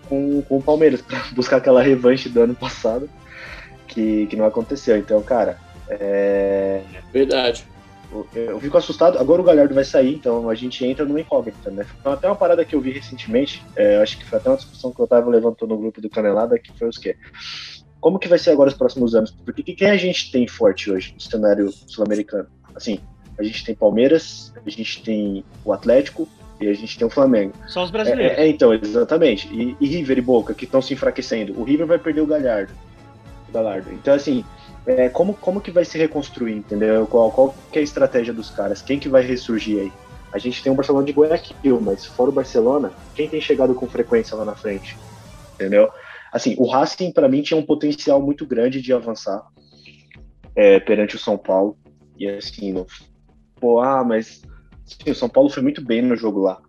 com, 0.10 0.42
com 0.42 0.58
o 0.58 0.62
Palmeiras, 0.62 1.02
para 1.04 1.20
buscar 1.34 1.58
aquela 1.58 1.82
revanche 1.82 2.28
do 2.28 2.42
ano 2.42 2.56
passado, 2.56 3.10
que, 3.88 4.26
que 4.28 4.36
não 4.36 4.46
aconteceu. 4.46 4.98
Então, 4.98 5.22
cara, 5.22 5.58
é, 5.90 6.82
Verdade. 7.14 7.64
eu, 8.12 8.28
eu 8.34 8.60
fico 8.60 8.78
assustado. 8.78 9.18
Agora 9.18 9.42
o 9.42 9.46
Galhardo 9.46 9.74
vai 9.74 9.84
sair, 9.86 10.16
então 10.16 10.50
a 10.50 10.56
gente 10.56 10.86
entra 10.86 11.06
numa 11.06 11.22
incógnita, 11.22 11.72
né? 11.72 11.86
Foi 12.04 12.12
até 12.14 12.28
uma 12.28 12.36
parada 12.36 12.66
que 12.66 12.76
eu 12.76 12.82
vi 12.82 12.92
recentemente, 12.92 13.64
é, 13.76 13.98
eu 13.98 14.02
acho 14.02 14.18
que 14.18 14.26
foi 14.26 14.38
até 14.40 14.50
uma 14.50 14.58
discussão 14.58 14.92
que 14.92 15.00
o 15.02 15.04
Otávio 15.06 15.30
levantou 15.30 15.68
no 15.68 15.78
grupo 15.78 16.02
do 16.02 16.10
Canelada, 16.10 16.60
que 16.60 16.72
foi 16.78 16.88
os 16.90 16.98
quê? 16.98 17.16
Como 18.00 18.18
que 18.20 18.28
vai 18.28 18.40
ser 18.40 18.52
agora 18.52 18.70
os 18.70 18.76
próximos 18.78 19.14
anos? 19.14 19.32
Porque 19.46 19.62
que- 19.64 19.74
quem 19.76 19.90
a 19.90 19.98
gente 19.98 20.32
tem 20.32 20.48
forte 20.48 20.90
hoje 20.92 21.14
no 21.14 21.20
cenário 21.20 21.70
sul-americano? 21.88 22.48
Assim, 22.74 23.00
a 23.38 23.44
gente 23.44 23.66
tem 23.66 23.76
Palmeiras, 23.76 24.54
a 24.66 24.70
gente 24.70 25.04
tem 25.04 25.44
o 25.66 25.74
Atlético 25.74 26.28
e 26.60 26.68
a 26.68 26.74
gente 26.74 26.98
tem 26.98 27.08
o 27.08 27.10
Flamengo. 27.10 27.54
Só 27.68 27.84
os 27.84 27.90
É, 27.90 27.92
brasileiros. 27.92 28.38
é, 28.38 28.42
é, 28.42 28.48
então, 28.48 28.74
exatamente. 28.74 29.48
E, 29.48 29.76
e 29.80 29.88
River 29.88 30.18
e 30.18 30.22
Boca, 30.22 30.54
que 30.54 30.66
estão 30.66 30.82
se 30.82 30.94
enfraquecendo. 30.94 31.60
O 31.60 31.64
River 31.64 31.88
vai 31.88 31.98
perder 32.00 32.22
o 32.22 32.28
Galhardo. 32.28 32.74
O 33.48 33.52
Galhardo. 33.52 33.92
Então, 33.94 34.14
assim, 34.14 34.44
é, 34.86 35.10
como, 35.10 35.34
como 35.34 35.62
que 35.62 35.72
vai 35.72 35.86
se 35.86 35.98
reconstruir, 35.98 36.56
entendeu? 36.58 37.06
Qual, 37.08 37.32
qual 37.32 37.56
que 37.72 37.78
é 37.78 37.82
a 37.82 37.84
estratégia 37.84 38.34
dos 38.34 38.50
caras? 38.50 38.82
Quem 38.82 39.00
que 39.00 39.08
vai 39.10 39.22
ressurgir 39.24 39.80
aí? 39.80 39.92
A 40.32 40.38
gente 40.38 40.62
tem 40.62 40.72
o 40.72 40.76
Barcelona 40.76 41.06
de 41.06 41.12
Guayaquil, 41.12 41.82
mas 41.82 42.06
fora 42.06 42.30
o 42.30 42.34
Barcelona, 42.34 42.92
quem 43.16 43.28
tem 43.28 43.42
chegado 43.42 43.74
com 43.74 43.88
frequência 43.88 44.36
lá 44.38 44.46
na 44.46 44.56
frente? 44.56 44.96
Entendeu? 45.56 45.90
Assim, 46.32 46.56
o 46.60 46.68
Racing, 46.68 47.12
para 47.12 47.28
mim, 47.28 47.42
tinha 47.42 47.60
um 47.60 47.66
potencial 47.66 48.22
muito 48.22 48.46
grande 48.46 48.80
de 48.82 48.94
avançar 48.94 49.42
é, 50.56 50.80
perante 50.80 51.16
o 51.16 51.20
São 51.20 51.38
Paulo. 51.38 51.76
E 52.18 52.30
assim, 52.30 52.74
não, 52.74 52.86
pô, 53.60 53.80
ah, 53.80 54.04
mas 54.04 54.42
sim, 54.90 55.12
o 55.12 55.16
São 55.16 55.30
Paulo 55.30 55.50
foi 55.50 55.64
muito 55.64 55.84
bem 55.84 56.02
no 56.02 56.16
jogo 56.16 56.40
lá, 56.40 56.62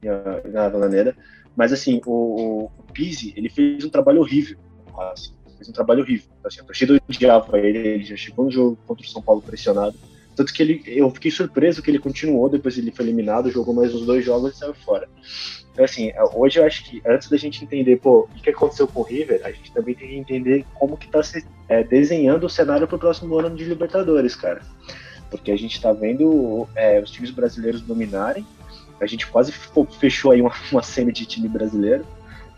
na, 0.53 0.69
Bananeira. 0.69 1.17
Mas 1.57 1.73
assim, 1.73 2.01
o, 2.07 2.65
o 2.65 2.93
Pizzi, 2.93 3.33
ele 3.37 3.49
fez 3.49 3.85
um 3.85 3.91
trabalho 3.91 4.21
horrível. 4.21 4.59
Racing. 4.97 5.35
Fez 5.57 5.69
um 5.69 5.73
trabalho 5.73 6.03
horrível. 6.03 6.29
Assim, 6.45 6.61
a 6.61 6.65
torcida 6.65 7.01
odiava 7.09 7.59
ele, 7.59 7.79
ele 7.79 8.05
já 8.05 8.17
chegou 8.17 8.45
no 8.45 8.51
jogo 8.51 8.79
contra 8.87 9.05
o 9.05 9.09
São 9.09 9.23
Paulo 9.23 9.43
pressionado. 9.43 9.97
Tanto 10.37 10.55
que 10.55 10.63
ele, 10.63 10.83
eu 10.87 11.11
fiquei 11.11 11.31
surpreso 11.31 11.83
que 11.83 11.91
ele 11.91 11.99
continuou, 11.99 12.49
depois 12.49 12.79
ele 12.79 12.93
foi 12.93 13.05
eliminado, 13.05 13.51
jogou 13.51 13.75
mais 13.75 13.95
uns 13.95 14.07
dois 14.07 14.25
jogos 14.25 14.55
e 14.55 14.59
saiu 14.59 14.75
fora. 14.75 15.09
Então, 15.73 15.85
assim, 15.85 16.13
hoje 16.35 16.59
eu 16.59 16.65
acho 16.65 16.85
que 16.85 17.03
antes 17.07 17.29
da 17.29 17.37
gente 17.37 17.63
entender, 17.65 17.97
pô, 17.97 18.29
o 18.35 18.43
que 18.43 18.51
aconteceu 18.51 18.87
com 18.87 19.01
o 19.01 19.03
River, 19.03 19.41
a 19.45 19.51
gente 19.51 19.73
também 19.73 19.95
tem 19.95 20.09
que 20.09 20.15
entender 20.15 20.65
como 20.75 20.97
que 20.97 21.09
tá 21.09 21.23
se 21.23 21.45
é, 21.69 21.85
desenhando 21.85 22.45
o 22.45 22.51
cenário 22.51 22.89
pro 22.89 22.99
próximo 22.99 23.39
ano 23.39 23.55
de 23.55 23.65
Libertadores, 23.65 24.35
cara. 24.35 24.63
Porque 25.31 25.51
a 25.53 25.57
gente 25.57 25.81
tá 25.81 25.93
vendo 25.93 26.69
é, 26.75 27.01
os 27.01 27.11
times 27.11 27.31
brasileiros 27.31 27.81
dominarem, 27.81 28.45
a 29.01 29.07
gente 29.07 29.27
quase 29.27 29.53
fechou 29.99 30.33
aí 30.33 30.41
uma, 30.43 30.53
uma 30.73 30.83
cena 30.83 31.13
de 31.13 31.25
time 31.25 31.49
brasileiro. 31.49 32.05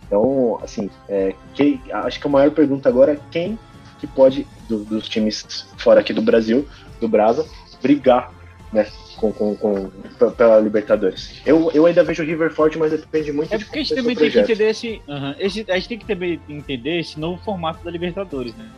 Então, 0.06 0.58
assim, 0.62 0.90
é, 1.08 1.34
quem- 1.54 1.80
acho 1.92 2.20
que 2.20 2.26
a 2.26 2.30
maior 2.30 2.50
pergunta 2.50 2.88
agora 2.88 3.12
é 3.12 3.18
quem 3.30 3.58
que 3.98 4.06
pode, 4.06 4.46
do- 4.68 4.84
dos 4.84 5.08
times 5.08 5.66
fora 5.78 6.00
aqui 6.00 6.12
do 6.12 6.20
Brasil, 6.22 6.66
do 7.00 7.08
Brasa, 7.08 7.46
brigar 7.80 8.32
né, 8.72 8.86
com, 9.16 9.32
com, 9.32 9.54
com, 9.56 9.90
pela 10.36 10.58
Libertadores. 10.58 11.40
Eu, 11.46 11.70
eu 11.72 11.86
ainda 11.86 12.02
vejo 12.02 12.22
o 12.22 12.26
River 12.26 12.50
forte, 12.52 12.78
mas 12.78 12.90
depende 12.90 13.30
muito 13.32 13.54
É 13.54 13.58
porque 13.58 13.78
a 13.78 13.82
gente 13.82 13.94
também 13.94 14.16
tem 14.16 14.30
que 14.30 14.38
entender 14.40 14.68
esse, 14.70 15.02
uhum, 15.06 15.34
esse, 15.38 15.64
A 15.68 15.74
gente 15.76 15.88
tem 15.88 15.98
que 15.98 16.06
também 16.06 16.40
entender 16.48 16.98
esse 17.00 17.20
novo 17.20 17.40
formato 17.44 17.84
da 17.84 17.90
Libertadores, 17.90 18.54
né? 18.56 18.68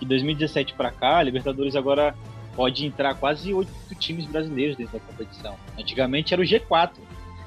De 0.00 0.06
2017 0.06 0.74
para 0.74 0.90
cá, 0.90 1.18
a 1.18 1.22
Libertadores 1.22 1.76
agora 1.76 2.14
pode 2.54 2.86
entrar 2.86 3.14
quase 3.14 3.52
oito 3.52 3.70
times 3.98 4.26
brasileiros 4.26 4.76
dentro 4.76 4.98
da 4.98 5.04
competição. 5.04 5.56
Antigamente 5.78 6.32
era 6.32 6.42
o 6.42 6.44
G4. 6.44 6.92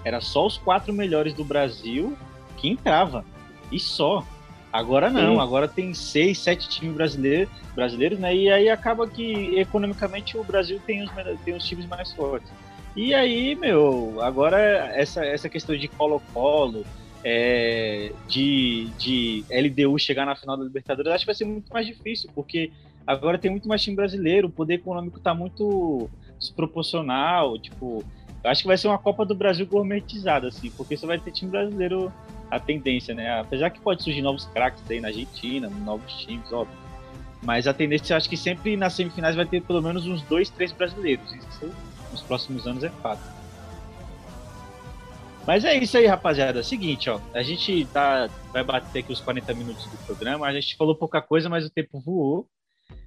Era 0.03 0.21
só 0.21 0.45
os 0.45 0.57
quatro 0.57 0.93
melhores 0.93 1.33
do 1.33 1.43
Brasil 1.43 2.15
que 2.57 2.69
entrava. 2.69 3.25
E 3.71 3.79
só. 3.79 4.25
Agora 4.71 5.09
não, 5.09 5.35
Sim. 5.35 5.41
agora 5.41 5.67
tem 5.67 5.93
seis, 5.93 6.37
sete 6.37 6.67
times 6.67 6.95
brasileiros, 6.95 7.49
brasileiros, 7.73 8.19
né? 8.19 8.35
E 8.35 8.51
aí 8.51 8.69
acaba 8.69 9.07
que 9.07 9.57
economicamente 9.57 10.37
o 10.37 10.43
Brasil 10.43 10.81
tem 10.85 11.01
os, 11.01 11.09
tem 11.45 11.55
os 11.55 11.65
times 11.65 11.85
mais 11.85 12.11
fortes. 12.11 12.51
E 12.95 13.13
aí, 13.13 13.55
meu, 13.55 14.17
agora 14.21 14.57
essa, 14.93 15.25
essa 15.25 15.49
questão 15.49 15.75
de 15.77 15.87
Colo-Colo, 15.87 16.85
é, 17.23 18.11
de, 18.27 18.89
de 18.97 19.45
LDU 19.49 19.97
chegar 19.97 20.25
na 20.25 20.35
final 20.35 20.55
da 20.55 20.63
Libertadores, 20.63 21.11
acho 21.11 21.23
que 21.23 21.27
vai 21.27 21.35
ser 21.35 21.45
muito 21.45 21.73
mais 21.73 21.87
difícil, 21.87 22.29
porque 22.35 22.71
agora 23.05 23.37
tem 23.37 23.51
muito 23.51 23.67
mais 23.67 23.81
time 23.81 23.95
brasileiro, 23.95 24.47
o 24.47 24.51
poder 24.51 24.75
econômico 24.75 25.17
está 25.17 25.33
muito 25.33 26.09
desproporcional, 26.39 27.57
tipo, 27.59 28.03
acho 28.43 28.61
que 28.61 28.67
vai 28.67 28.77
ser 28.77 28.87
uma 28.87 28.97
Copa 28.97 29.25
do 29.25 29.35
Brasil 29.35 29.65
gourmetizada, 29.65 30.47
assim, 30.47 30.69
porque 30.71 30.97
você 30.97 31.05
vai 31.05 31.19
ter 31.19 31.31
time 31.31 31.51
brasileiro 31.51 32.11
a 32.49 32.59
tendência, 32.59 33.13
né? 33.13 33.39
Apesar 33.39 33.69
que 33.69 33.79
pode 33.79 34.03
surgir 34.03 34.21
novos 34.21 34.45
craques 34.45 34.83
aí 34.89 34.99
na 34.99 35.07
Argentina, 35.07 35.69
novos 35.69 36.13
times, 36.23 36.51
óbvio. 36.51 36.77
Mas 37.41 37.67
a 37.67 37.73
tendência, 37.73 38.13
eu 38.13 38.17
acho 38.17 38.29
que 38.29 38.37
sempre 38.37 38.75
nas 38.77 38.93
semifinais 38.93 39.35
vai 39.35 39.45
ter 39.45 39.61
pelo 39.61 39.81
menos 39.81 40.05
uns 40.07 40.21
dois, 40.23 40.49
três 40.49 40.71
brasileiros. 40.71 41.31
Isso 41.33 41.71
nos 42.11 42.21
próximos 42.21 42.65
anos 42.65 42.83
é 42.83 42.89
fato. 42.89 43.21
Mas 45.45 45.63
é 45.63 45.77
isso 45.77 45.95
aí, 45.95 46.07
rapaziada. 46.07 46.63
Seguinte, 46.63 47.09
ó. 47.09 47.19
A 47.33 47.43
gente 47.43 47.85
tá, 47.93 48.27
vai 48.51 48.63
bater 48.63 48.99
aqui 48.99 49.13
os 49.13 49.21
40 49.21 49.53
minutos 49.53 49.85
do 49.85 49.97
programa. 50.05 50.47
A 50.47 50.53
gente 50.53 50.75
falou 50.75 50.95
pouca 50.95 51.21
coisa, 51.21 51.47
mas 51.47 51.65
o 51.65 51.69
tempo 51.69 51.99
voou. 51.99 52.47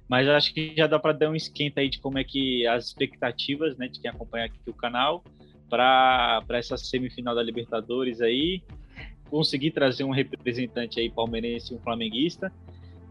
Mas 0.09 0.27
acho 0.27 0.53
que 0.53 0.73
já 0.75 0.87
dá 0.87 0.97
para 0.97 1.13
dar 1.13 1.29
um 1.29 1.35
esquenta 1.35 1.81
aí 1.81 1.87
de 1.87 1.99
como 1.99 2.17
é 2.17 2.23
que 2.23 2.65
as 2.65 2.87
expectativas, 2.87 3.77
né, 3.77 3.87
de 3.87 3.99
quem 3.99 4.09
acompanha 4.09 4.45
aqui 4.45 4.57
o 4.65 4.73
canal, 4.73 5.23
para 5.69 6.43
essa 6.49 6.75
semifinal 6.75 7.35
da 7.35 7.43
Libertadores 7.43 8.19
aí 8.19 8.63
conseguir 9.29 9.69
trazer 9.69 10.03
um 10.03 10.09
representante 10.09 10.99
aí 10.99 11.11
palmeirense 11.11 11.71
e 11.71 11.77
um 11.77 11.79
flamenguista. 11.79 12.51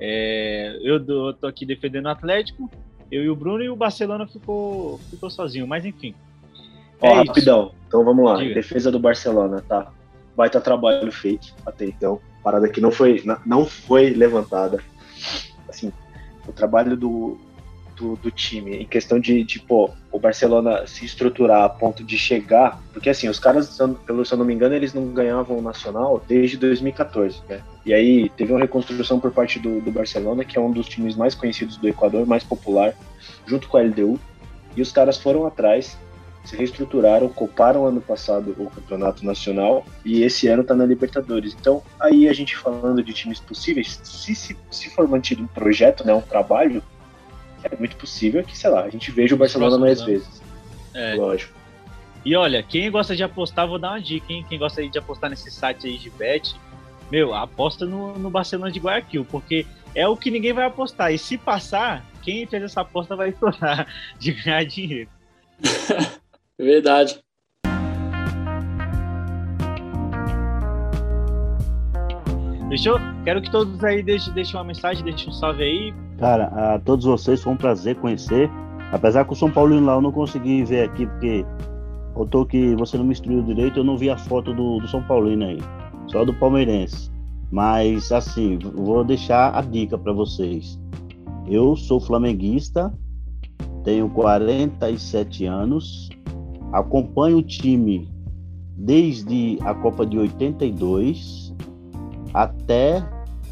É, 0.01 0.77
eu, 0.83 1.05
eu 1.07 1.33
tô 1.33 1.47
aqui 1.47 1.65
defendendo 1.65 2.07
o 2.07 2.11
Atlético, 2.11 2.69
eu 3.11 3.23
e 3.23 3.31
o 3.31 3.37
Bruno, 3.37 3.63
e 3.63 3.69
o 3.69 3.77
Barcelona 3.77 4.27
ficou, 4.27 4.99
ficou 5.11 5.31
sozinho, 5.31 5.67
mas 5.69 5.85
enfim. 5.85 6.15
É 7.01 7.09
Ó, 7.09 7.15
rapidão, 7.15 7.73
então 7.87 8.05
vamos 8.05 8.25
lá. 8.25 8.37
Diga. 8.37 8.55
Defesa 8.55 8.91
do 8.91 8.99
Barcelona, 8.99 9.63
tá? 9.69 9.93
Baita 10.37 10.61
trabalho 10.61 11.13
feito 11.13 11.55
até 11.65 11.85
então. 11.85 12.21
Parada 12.43 12.69
que 12.69 12.81
não 12.81 12.91
foi, 12.91 13.23
não 13.47 13.65
foi 13.65 14.11
levantada. 14.11 14.83
O 16.49 16.53
trabalho 16.53 16.97
do, 16.97 17.39
do, 17.99 18.17
do, 18.17 18.31
time, 18.31 18.77
em 18.77 18.87
questão 18.87 19.21
de, 19.21 19.45
pô, 19.67 19.91
o 20.11 20.19
Barcelona 20.19 20.87
se 20.87 21.05
estruturar 21.05 21.65
a 21.65 21.69
ponto 21.69 22.03
de 22.03 22.17
chegar, 22.17 22.81
porque 22.93 23.11
assim, 23.11 23.29
os 23.29 23.39
caras, 23.39 23.79
pelo 24.07 24.25
se 24.25 24.33
eu 24.33 24.39
não 24.39 24.45
me 24.45 24.55
engano, 24.55 24.75
eles 24.75 24.95
não 24.95 25.09
ganhavam 25.09 25.59
o 25.59 25.63
Nacional 25.63 26.23
desde 26.27 26.57
2014, 26.57 27.41
né? 27.49 27.61
E 27.85 27.93
aí 27.93 28.29
teve 28.31 28.53
uma 28.53 28.61
reconstrução 28.61 29.19
por 29.19 29.33
parte 29.33 29.59
do, 29.59 29.81
do 29.81 29.91
Barcelona, 29.91 30.45
que 30.45 30.57
é 30.57 30.61
um 30.61 30.71
dos 30.71 30.89
times 30.89 31.17
mais 31.17 31.35
conhecidos 31.35 31.77
do 31.77 31.89
Equador, 31.89 32.27
mais 32.27 32.45
popular, 32.45 32.95
junto 33.47 33.69
com 33.69 33.77
a 33.77 33.83
LDU, 33.83 34.19
e 34.77 34.83
os 34.83 34.93
caras 34.93 35.19
foram 35.19 35.47
atrás, 35.47 35.99
se 36.49 36.57
reestruturaram, 36.57 37.29
coparam 37.29 37.85
ano 37.85 38.01
passado 38.01 38.57
o 38.59 38.71
campeonato 38.71 39.23
nacional 39.23 39.85
e 40.03 40.23
esse 40.23 40.49
ano 40.49 40.65
tá 40.65 40.75
na 40.75 40.87
Libertadores. 40.87 41.55
Então, 41.55 41.83
aí 42.01 42.27
a 42.27 42.33
gente 42.33 42.57
falando 42.57 43.03
de 43.03 43.13
times 43.13 43.39
possíveis, 43.39 44.01
se, 44.03 44.35
se, 44.35 44.57
se 44.71 44.91
for 44.91 45.07
mantido 45.07 45.43
um 45.43 45.47
projeto, 45.47 46.07
né, 46.07 46.15
um 46.15 46.23
trabalho, 46.23 46.83
é 47.63 47.77
muito 47.77 47.97
possível 47.97 48.43
que, 48.43 48.57
sei 48.57 48.71
lá, 48.71 48.85
a 48.85 48.89
gente 48.89 49.11
veja 49.11 49.35
o 49.35 49.39
Barcelona 49.39 49.77
mais 49.77 50.01
anos. 50.01 50.11
vezes. 50.11 50.43
É. 50.95 51.17
Lógico. 51.17 51.53
E 52.25 52.35
olha, 52.35 52.63
quem 52.63 52.91
gosta 52.91 53.15
de 53.15 53.23
apostar, 53.23 53.69
vou 53.69 53.79
dar 53.79 53.91
uma 53.91 54.01
dica, 54.01 54.33
hein? 54.33 54.45
Quem 54.49 54.59
gosta 54.59 54.87
de 54.89 54.99
apostar 54.99 55.29
nesse 55.29 55.51
site 55.51 55.87
aí 55.87 55.99
de 55.99 56.09
bet, 56.09 56.57
meu, 57.11 57.35
aposta 57.35 57.85
no, 57.85 58.19
no 58.19 58.31
Barcelona 58.31 58.73
de 58.73 58.81
Guayaquil, 58.81 59.27
porque 59.27 59.67
é 59.95 60.09
o 60.09 60.17
que 60.17 60.31
ninguém 60.31 60.55
vai 60.55 60.65
apostar. 60.65 61.13
E 61.13 61.19
se 61.19 61.37
passar, 61.37 62.03
quem 62.23 62.47
fez 62.47 62.63
essa 62.63 62.81
aposta 62.81 63.15
vai 63.15 63.33
tornar 63.37 63.87
de 64.19 64.33
ganhar 64.33 64.65
dinheiro. 64.65 65.11
Verdade. 66.59 67.21
Fechou? 72.69 72.99
Quero 73.25 73.41
que 73.41 73.51
todos 73.51 73.83
aí 73.83 74.03
deixem, 74.03 74.33
deixem 74.35 74.57
uma 74.57 74.65
mensagem, 74.65 75.03
deixem 75.05 75.29
um 75.29 75.33
salve 75.33 75.63
aí. 75.63 75.95
Cara, 76.19 76.75
a 76.75 76.79
todos 76.79 77.07
vocês 77.07 77.43
foi 77.43 77.53
um 77.53 77.57
prazer 77.57 77.97
conhecer. 77.97 78.51
Apesar 78.93 79.25
que 79.25 79.33
o 79.33 79.37
São 79.37 79.51
Paulino 79.51 79.87
lá 79.87 79.95
eu 79.95 80.01
não 80.01 80.13
consegui 80.13 80.65
ver 80.65 80.85
aqui, 80.85 81.07
porque 81.07 81.45
eu 82.17 82.27
tô 82.27 82.45
que 82.45 82.75
você 82.75 82.97
não 82.97 83.05
me 83.05 83.13
instruiu 83.13 83.43
direito, 83.43 83.79
eu 83.79 83.85
não 83.85 83.97
vi 83.97 84.11
a 84.11 84.17
foto 84.17 84.53
do, 84.53 84.79
do 84.79 84.89
São 84.89 85.03
Paulino 85.03 85.45
aí, 85.45 85.59
só 86.09 86.25
do 86.25 86.35
palmeirense. 86.35 87.11
Mas 87.51 88.11
assim, 88.11 88.59
vou 88.59 89.05
deixar 89.05 89.57
a 89.57 89.61
dica 89.63 89.97
para 89.97 90.13
vocês. 90.13 90.79
Eu 91.47 91.77
sou 91.77 92.01
flamenguista, 92.01 92.93
tenho 93.85 94.09
47 94.11 95.47
anos, 95.47 96.09
acompanho 96.73 97.39
o 97.39 97.43
time 97.43 98.09
desde 98.77 99.59
a 99.63 99.75
Copa 99.75 100.07
de 100.07 100.19
82 100.19 101.55
até 102.33 103.05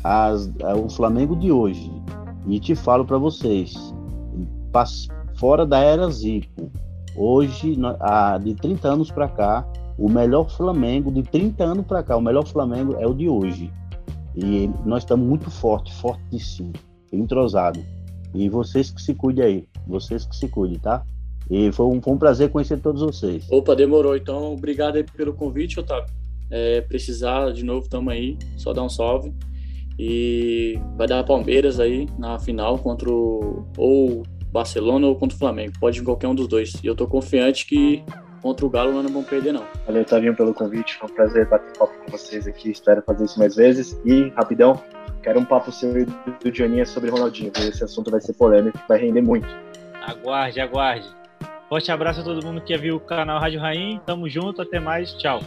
as, 0.04 0.50
o 0.84 0.88
Flamengo 0.88 1.34
de 1.34 1.50
hoje. 1.50 1.90
E 2.46 2.60
te 2.60 2.74
falo 2.74 3.04
para 3.04 3.18
vocês, 3.18 3.74
fora 5.34 5.66
da 5.66 5.80
era 5.80 6.08
Zico, 6.10 6.70
hoje, 7.16 7.76
de 8.42 8.54
30 8.54 8.88
anos 8.88 9.10
para 9.10 9.28
cá, 9.28 9.66
o 9.98 10.08
melhor 10.08 10.48
Flamengo, 10.50 11.10
de 11.10 11.22
30 11.22 11.64
anos 11.64 11.86
para 11.86 12.02
cá, 12.02 12.16
o 12.16 12.20
melhor 12.20 12.46
Flamengo 12.46 12.94
é 12.98 13.06
o 13.06 13.14
de 13.14 13.28
hoje. 13.28 13.72
E 14.36 14.70
nós 14.84 15.02
estamos 15.02 15.26
muito 15.26 15.50
forte, 15.50 15.92
fortíssimo, 15.94 16.72
entrosado. 17.10 17.80
E 18.34 18.48
vocês 18.48 18.90
que 18.90 19.00
se 19.00 19.14
cuidem 19.14 19.44
aí, 19.44 19.68
vocês 19.86 20.26
que 20.26 20.36
se 20.36 20.46
cuidem, 20.48 20.78
tá? 20.78 21.02
E 21.50 21.70
foi 21.72 21.86
um, 21.86 22.02
foi 22.02 22.12
um 22.12 22.18
prazer 22.18 22.50
conhecer 22.50 22.78
todos 22.78 23.02
vocês. 23.02 23.46
Opa, 23.50 23.74
demorou. 23.74 24.16
Então, 24.16 24.54
obrigado 24.54 24.96
aí 24.96 25.04
pelo 25.04 25.32
convite, 25.32 25.78
Otávio. 25.78 26.12
É, 26.50 26.80
precisar 26.80 27.52
de 27.52 27.64
novo, 27.64 27.88
tamo 27.88 28.10
aí, 28.10 28.36
só 28.56 28.72
dá 28.72 28.82
um 28.82 28.88
salve. 28.88 29.32
E 29.98 30.78
vai 30.96 31.06
dar 31.06 31.24
Palmeiras 31.24 31.80
aí 31.80 32.06
na 32.18 32.38
final 32.38 32.78
contra 32.78 33.10
o, 33.10 33.66
ou 33.78 34.24
Barcelona 34.52 35.06
ou 35.06 35.16
contra 35.16 35.36
o 35.36 35.38
Flamengo. 35.38 35.72
Pode 35.80 36.00
ir 36.00 36.02
qualquer 36.02 36.28
um 36.28 36.34
dos 36.34 36.48
dois. 36.48 36.74
E 36.82 36.86
eu 36.86 36.94
tô 36.94 37.06
confiante 37.06 37.66
que 37.66 38.02
contra 38.42 38.66
o 38.66 38.70
Galo 38.70 38.92
não 38.92 39.02
vamos 39.02 39.26
perder, 39.26 39.52
não. 39.52 39.64
Valeu, 39.86 40.04
Tavinho, 40.04 40.36
pelo 40.36 40.52
convite. 40.52 40.96
Foi 40.96 41.10
um 41.10 41.14
prazer 41.14 41.48
bater 41.48 41.76
papo 41.78 41.92
com 42.04 42.10
vocês 42.10 42.46
aqui. 42.46 42.70
Espero 42.70 43.02
fazer 43.02 43.24
isso 43.24 43.38
mais 43.38 43.56
vezes. 43.56 43.98
E, 44.04 44.28
rapidão, 44.36 44.80
quero 45.22 45.40
um 45.40 45.44
papo 45.44 45.72
seu 45.72 45.98
e 45.98 46.04
do 46.04 46.50
Dioninha 46.50 46.84
sobre 46.84 47.10
Ronaldinho, 47.10 47.50
porque 47.50 47.68
esse 47.68 47.82
assunto 47.82 48.10
vai 48.10 48.20
ser 48.20 48.34
polêmico, 48.34 48.78
vai 48.88 48.98
render 48.98 49.22
muito. 49.22 49.48
Aguarde, 50.02 50.60
aguarde. 50.60 51.06
Forte 51.68 51.90
abraço 51.90 52.20
a 52.20 52.24
todo 52.24 52.44
mundo 52.46 52.60
que 52.60 52.76
viu 52.76 52.96
o 52.96 53.00
canal 53.00 53.40
Rádio 53.40 53.60
Rain. 53.60 54.00
Tamo 54.06 54.28
junto, 54.28 54.62
até 54.62 54.78
mais. 54.78 55.12
Tchau. 55.14 55.40